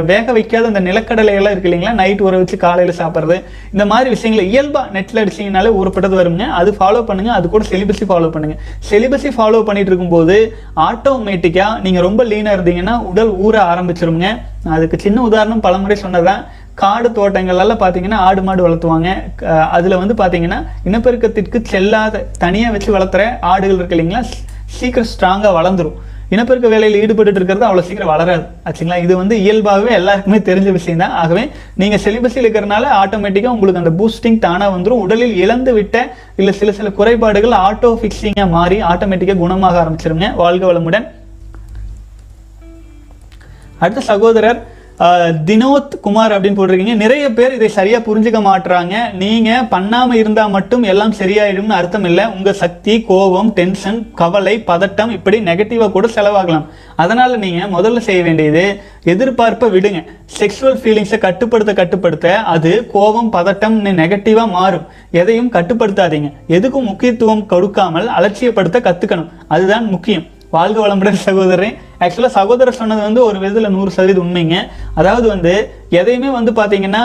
[0.09, 1.93] வேக வைக்காத அந்த நிலக்கடலை எல்லாம் இருக்கு இல்லைங்களா?
[1.99, 3.37] நைட் ஊற வச்சு காலையில் சாப்பிட்றது.
[3.73, 6.43] இந்த மாதிரி விஷயங்களை இயல்பாக நெட்டில் அடிச்சிங்கனாலே ஊறப்பட்டது வருங்க.
[6.59, 10.35] அது ஃபாலோ பண்ணுங்கள் அது கூட செலிபஸி ஃபாலோ பண்ணுங்கள் செலிபஸை ஃபாலோ பண்ணிட்டு இருக்கும்போது
[10.89, 14.29] ஆட்டோமேட்டிக்காக நீங்கள் ரொம்ப லீனாக இருந்தீங்கன்னா உடல் ஊற ஆரம்பிச்சிருங்க.
[14.77, 16.43] அதுக்கு சின்ன உதாரணம் பலமுறை சொன்னதான்
[16.81, 19.09] காடு தோட்டங்கள்லாம் பார்த்தீங்கன்னா ஆடு மாடு வளர்த்துவாங்க.
[19.77, 24.21] அதில் வந்து பார்த்தீங்கன்னா இனப்பெருக்கத்திற்கு செல்லாத தனியாக வச்சு வளர்த்துற ஆடுகள் இருக்கு இல்லைங்களா?
[24.77, 25.97] சீக்கிரம் ஸ்ட்ராங்காக வளர்ந்துரும்.
[26.33, 28.43] இனப்பெருக்க வேலையில் ஈடுபட்டு இருக்கிறது அவ்வளோ சீக்கிரம் வளராது.
[28.67, 28.97] ஆச்சுங்களா?
[29.05, 31.13] இது வந்து இயல்பாகவே எல்லாருக்குமே தெரிஞ்ச விஷயம் தான்.
[31.21, 31.43] ஆகவே
[31.81, 35.95] நீங்கள் செலிபஸில் இருக்கிறனால ஆட்டோமேட்டிக்காக உங்களுக்கு அந்த பூஸ்டிங் தானாக வந்துடும் உடலில் இழந்து விட்ட
[36.35, 40.35] இல்லை சில சில குறைபாடுகள் ஆட்டோ ஃபிக்ஸிங்காக மாறி ஆட்டோமேட்டிக்காக குணமாக ஆரம்பிச்சிருங்க.
[40.35, 41.07] வாழ்க வளமுடன்.
[43.79, 44.59] அடுத்த சகோதரர்
[45.47, 46.93] தினோத் குமார் அப்படின்னு போட்டிருக்கீங்க.
[47.01, 52.57] நிறைய பேர் இதை சரியாக புரிஞ்சுக்க மாட்டுறாங்க நீங்கள் பண்ணாமல் இருந்தால் மட்டும் எல்லாம் சரியாயிடும்னு அர்த்தம் இல்லை உங்கள்
[52.61, 56.65] சக்தி கோபம் டென்ஷன் கவலை பதட்டம் இப்படி நெகட்டிவாக கூட செலவாகலாம்.
[57.03, 58.63] அதனால் நீங்கள் முதல்ல செய்ய வேண்டியது
[59.13, 60.01] எதிர்பார்ப்பை விடுங்க.
[60.39, 64.87] செக்ஷுவல் ஃபீலிங்ஸை கட்டுப்படுத்த கட்டுப்படுத்த அது கோபம் பதட்டம் நெகட்டிவாக மாறும்.
[65.21, 66.31] எதையும் கட்டுப்படுத்தாதீங்க.
[66.57, 70.25] எதுக்கும் முக்கியத்துவம் கொடுக்காமல் அலட்சியப்படுத்த கற்றுக்கணும் அதுதான் முக்கியம்.
[70.55, 71.73] வாழ்க வளமுடன் சகோதரன்
[72.03, 74.57] ஆக்சுவலாக சகோதரர் சொன்னது வந்து ஒரு விதத்தில் நூறு சதவீதம் உண்மைங்க.
[74.99, 75.53] அதாவது வந்து
[75.99, 77.03] எதையுமே வந்து பார்த்தீங்கன்னா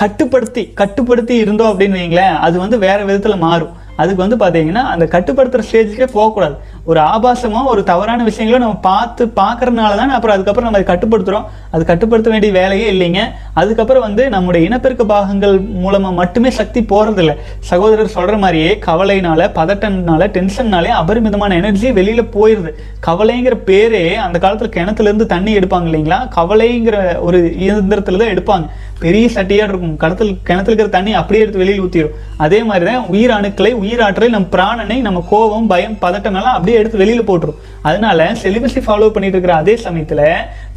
[0.00, 3.74] கட்டுப்படுத்தி கட்டுப்படுத்தி இருந்தோம் அப்படின்னு வைங்களேன் அது வந்து வேறு விதத்தில் மாறும்.
[4.02, 6.56] அதுக்கு வந்து பார்த்தீங்கன்னா அந்த கட்டுப்படுத்துகிற ஸ்டேஜுக்கே போகக்கூடாது.
[6.90, 11.82] ஒரு ஆபாசமோ ஒரு தவறான விஷயங்களோ நம்ம பார்த்து பார்க்கறதுனால தான் அப்புறம் அதுக்கப்புறம் நம்ம அதை கட்டுப்படுத்துகிறோம் அது
[11.90, 13.22] கட்டுப்படுத்த வேண்டிய வேலையே இல்லைங்க.
[13.62, 17.34] அதுக்கப்புறம் வந்து நம்முடைய இனப்பெருக்க பாகங்கள் மூலமாக மட்டுமே சக்தி போகிறதில்ல
[17.70, 22.72] சகோதரர் சொல்கிற மாதிரியே கவலைனால பதட்டம்னால டென்ஷன்னாலே அபரிமிதமான எனர்ஜி வெளியில் போயிடுது
[23.08, 26.18] கவலைங்கிற பேரே அந்த காலத்தில் கிணத்துலேருந்து தண்ணி எடுப்பாங்க இல்லைங்களா?
[26.38, 26.96] கவலைங்கிற
[27.26, 28.66] ஒரு இயந்திரத்தில் தான் எடுப்பாங்க.
[29.02, 29.94] பெரிய சட்டியாக இருக்கும்.
[30.02, 34.48] கடத்தில் கிணத்துல இருக்கிற தண்ணி அப்படியே எடுத்து வெளியில் ஊற்றிடும் அதே மாதிரி தான் உயிர் அணுக்களை உயிராற்றலை நம்ம
[34.54, 37.58] பிராணனை நம்ம கோபம் பயம் பதட்டம் எல்லாம் அப்படியே எடுத்து வெளியில் போட்டுரும்.
[37.88, 40.24] அதனால செலிபஸை ஃபாலோ பண்ணிட்டு இருக்கிற அதே சமயத்தில்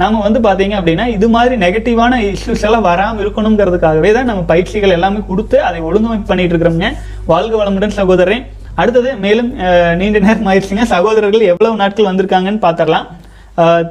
[0.01, 5.22] நாம் வந்து பார்த்தீங்க அப்படின்னா இது மாதிரி நெகட்டிவான இஷ்யூஸ் எல்லாம் வராமல் இருக்கணுங்கிறதுக்காகவே தான் நம்ம பயிற்சிகள் எல்லாமே
[5.32, 6.89] கொடுத்து அதை ஒழுங்கமைப்பு பண்ணிட்டு இருக்கிறோங்க
[7.34, 8.45] வாழ்க வளமுடன் சகோதரன்
[8.82, 9.49] அடுத்தது மேலும்
[9.99, 10.84] நீண்ட நேரம் ஆயிடுச்சுங்க.
[10.93, 13.07] சகோதரர்கள் எவ்வளவு நாட்கள் வந்திருக்காங்கன்னு பார்த்துடலாம்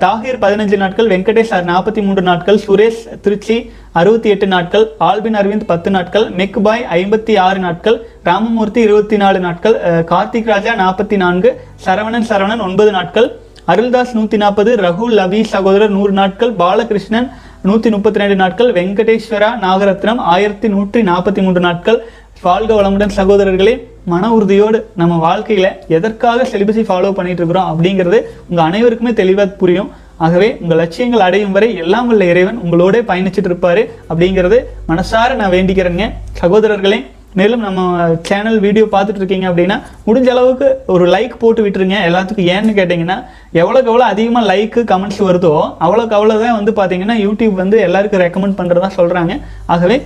[0.01, 3.57] தாகிர் பதினஞ்சு நாட்கள் வெங்கடேஷ் நாற்பத்தி மூன்று நாட்கள் சுரேஷ் திருச்சி
[3.93, 9.77] அறுபத்தி எட்டு நாட்கள் ஆல்பின் அரவிந்த் பத்து நாட்கள் மெக்பாய் ஐம்பத்தி ஆறு நாட்கள் ராமமூர்த்தி இருபத்தி நாலு நாட்கள்
[10.05, 11.51] கார்த்திக் ராஜா நாற்பத்தி நான்கு
[11.85, 13.29] சரவணன் சரவணன் ஒன்பது நாட்கள்
[13.69, 17.29] அருள்தாஸ் நூத்தி நாற்பது ரகுல் லவி சகோதரர் நூறு நாட்கள் பாலகிருஷ்ணன்
[17.65, 21.99] நூத்தி முப்பத்தி ரெண்டு நாட்கள் வெங்கடேஸ்வரா நாகரத்னம் ஆயிரத்தி நூற்றி நாற்பத்தி மூன்று நாட்கள்
[22.45, 23.73] வாழ்க வளமுடன் சகோதரர்களே
[24.11, 25.67] மன உறுதியோடு நம்ம வாழ்க்கையில
[25.97, 28.19] எதற்காக செலிபஸை ஃபாலோ பண்ணிட்டு இருக்கிறோம் அப்படிங்கிறது
[28.51, 29.91] உங்க அனைவருக்குமே தெளிவாக புரியும்.
[30.25, 34.59] ஆகவே உங்கள் லட்சியங்கள் அடையும் வரை எல்லாம் உள்ள இறைவன் உங்களோட பயணிச்சுட்டு இருப்பாரு அப்படிங்கிறது
[34.91, 36.07] மனசார நான் வேண்டிக்கிறேங்க.
[36.41, 37.01] சகோதரர்களே
[37.41, 37.81] மேலும் நம்ம
[38.29, 39.77] சேனல் வீடியோ பார்த்துட்டு இருக்கீங்க அப்படின்னா
[40.07, 41.99] முடிஞ்ச அளவுக்கு ஒரு லைக் போட்டு விட்டுருங்க.
[42.09, 43.19] எல்லாத்துக்கும் ஏன்னு கேட்டிங்கன்னா
[43.61, 45.53] எவ்வளோக்கு எவ்வளோ அதிகமாக லைக்கு கமெண்ட்ஸ் வருதோ
[45.85, 49.35] அவ்வளோக்கு அவ்வளோ தான் வந்து பார்த்தீங்கன்னா யூடியூப் வந்து எல்லாருக்கும் ரெக்கமெண்ட் பண்ணுறதா சொல்கிறாங்க
[49.77, 49.99] ஆகவே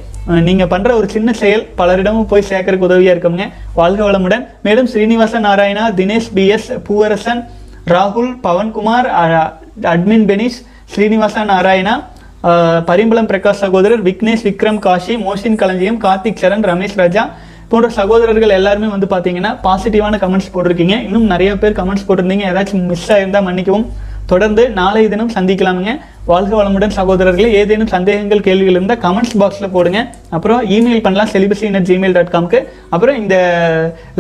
[0.49, 3.45] நீங்கள் பண்ணுற ஒரு சின்ன செயல் பலரிடமும் போய் சேர்க்கறதுக்கு உதவியாக இருக்குங்க.
[3.81, 4.45] வாழ்க வளமுடன்.
[4.67, 7.43] மேலும் ஸ்ரீனிவாச நாராயணா தினேஷ் பிஎஸ் பூவரசன்
[7.95, 9.09] ராகுல் பவன்குமார்
[9.95, 10.61] அட்மின் பெனிஷ்
[10.93, 11.95] ஸ்ரீனிவாச நாராயணா
[12.91, 17.25] பரிம்பளம் பிரகாஷ் சகோதரர் விக்னேஷ் விக்ரம் காஷி மோஷின் களஞ்சியம் கார்த்திக் சரண் ரமேஷ் ராஜா
[17.69, 20.97] போன்ற சகோதரர்கள் எல்லாருமே வந்து பார்த்தீங்கன்னா பாசிட்டிவான கமெண்ட்ஸ் போட்டிருக்கீங்க.
[21.07, 22.45] இன்னும் நிறைய பேர் கமெண்ட்ஸ் போட்டிருந்தீங்க.
[22.51, 23.87] ஏதாச்சும் மிஸ் ஆயிருந்தா மன்னிக்கவும்.
[24.33, 25.95] தொடர்ந்து நாளைய தினம் சந்திக்கலாமுங்க.
[26.31, 27.49] வாழ்க வளமுடன் சகோதரர்களே.
[27.61, 29.99] ஏதேனும் சந்தேகங்கள் கேள்விகள் இருந்தால் கமெண்ட்ஸ் பாக்ஸில் போடுங்க.
[30.37, 32.59] அப்புறம் இமெயில் பண்ணலாம் செலிபஸி இன் ஜிமெயில் டாட் காம்க்கு
[32.95, 33.37] அப்புறம் இந்த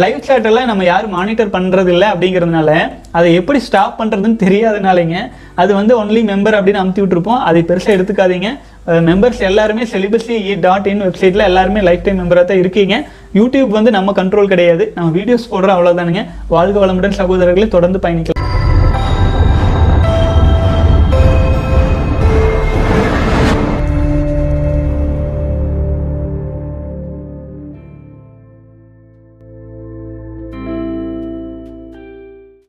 [0.02, 2.72] லைவ் chat நம்ம யாரும் மானிட்டர் பண்ணுறது இல்லை அப்படிங்கிறதுனால
[3.18, 5.16] அதை எப்படி ஸ்டாப் பண்ணுறதுன்னு தெரியாதனாலேங்க
[5.62, 7.40] அது வந்து ஒன்லி மெம்பர் அப்படின்னு அமுத்தி விட்டுருப்போம்.
[7.48, 8.50] அதை பெருசாக எடுத்துக்காதீங்க.
[9.08, 12.96] மெம்பர்ஸ் எல்லாருமே செலிபஸி டாட் இன் வெப்சைட்டில் எல்லாருமே லைஃப் டைம் மெம்பராக தான் இருக்கீங்க.
[13.40, 14.86] யூடியூப் வந்து நம்ம கண்ட்ரோல் கிடையாது.
[14.98, 16.24] நம்ம வீடியோஸ் போடுறோம் அவ்வளோதானுங்க
[16.56, 17.68] வாழ்க வளமுடன் சகோதரர்களை.
[17.76, 18.63] தொடர்ந்து பயணிக்கலாம்.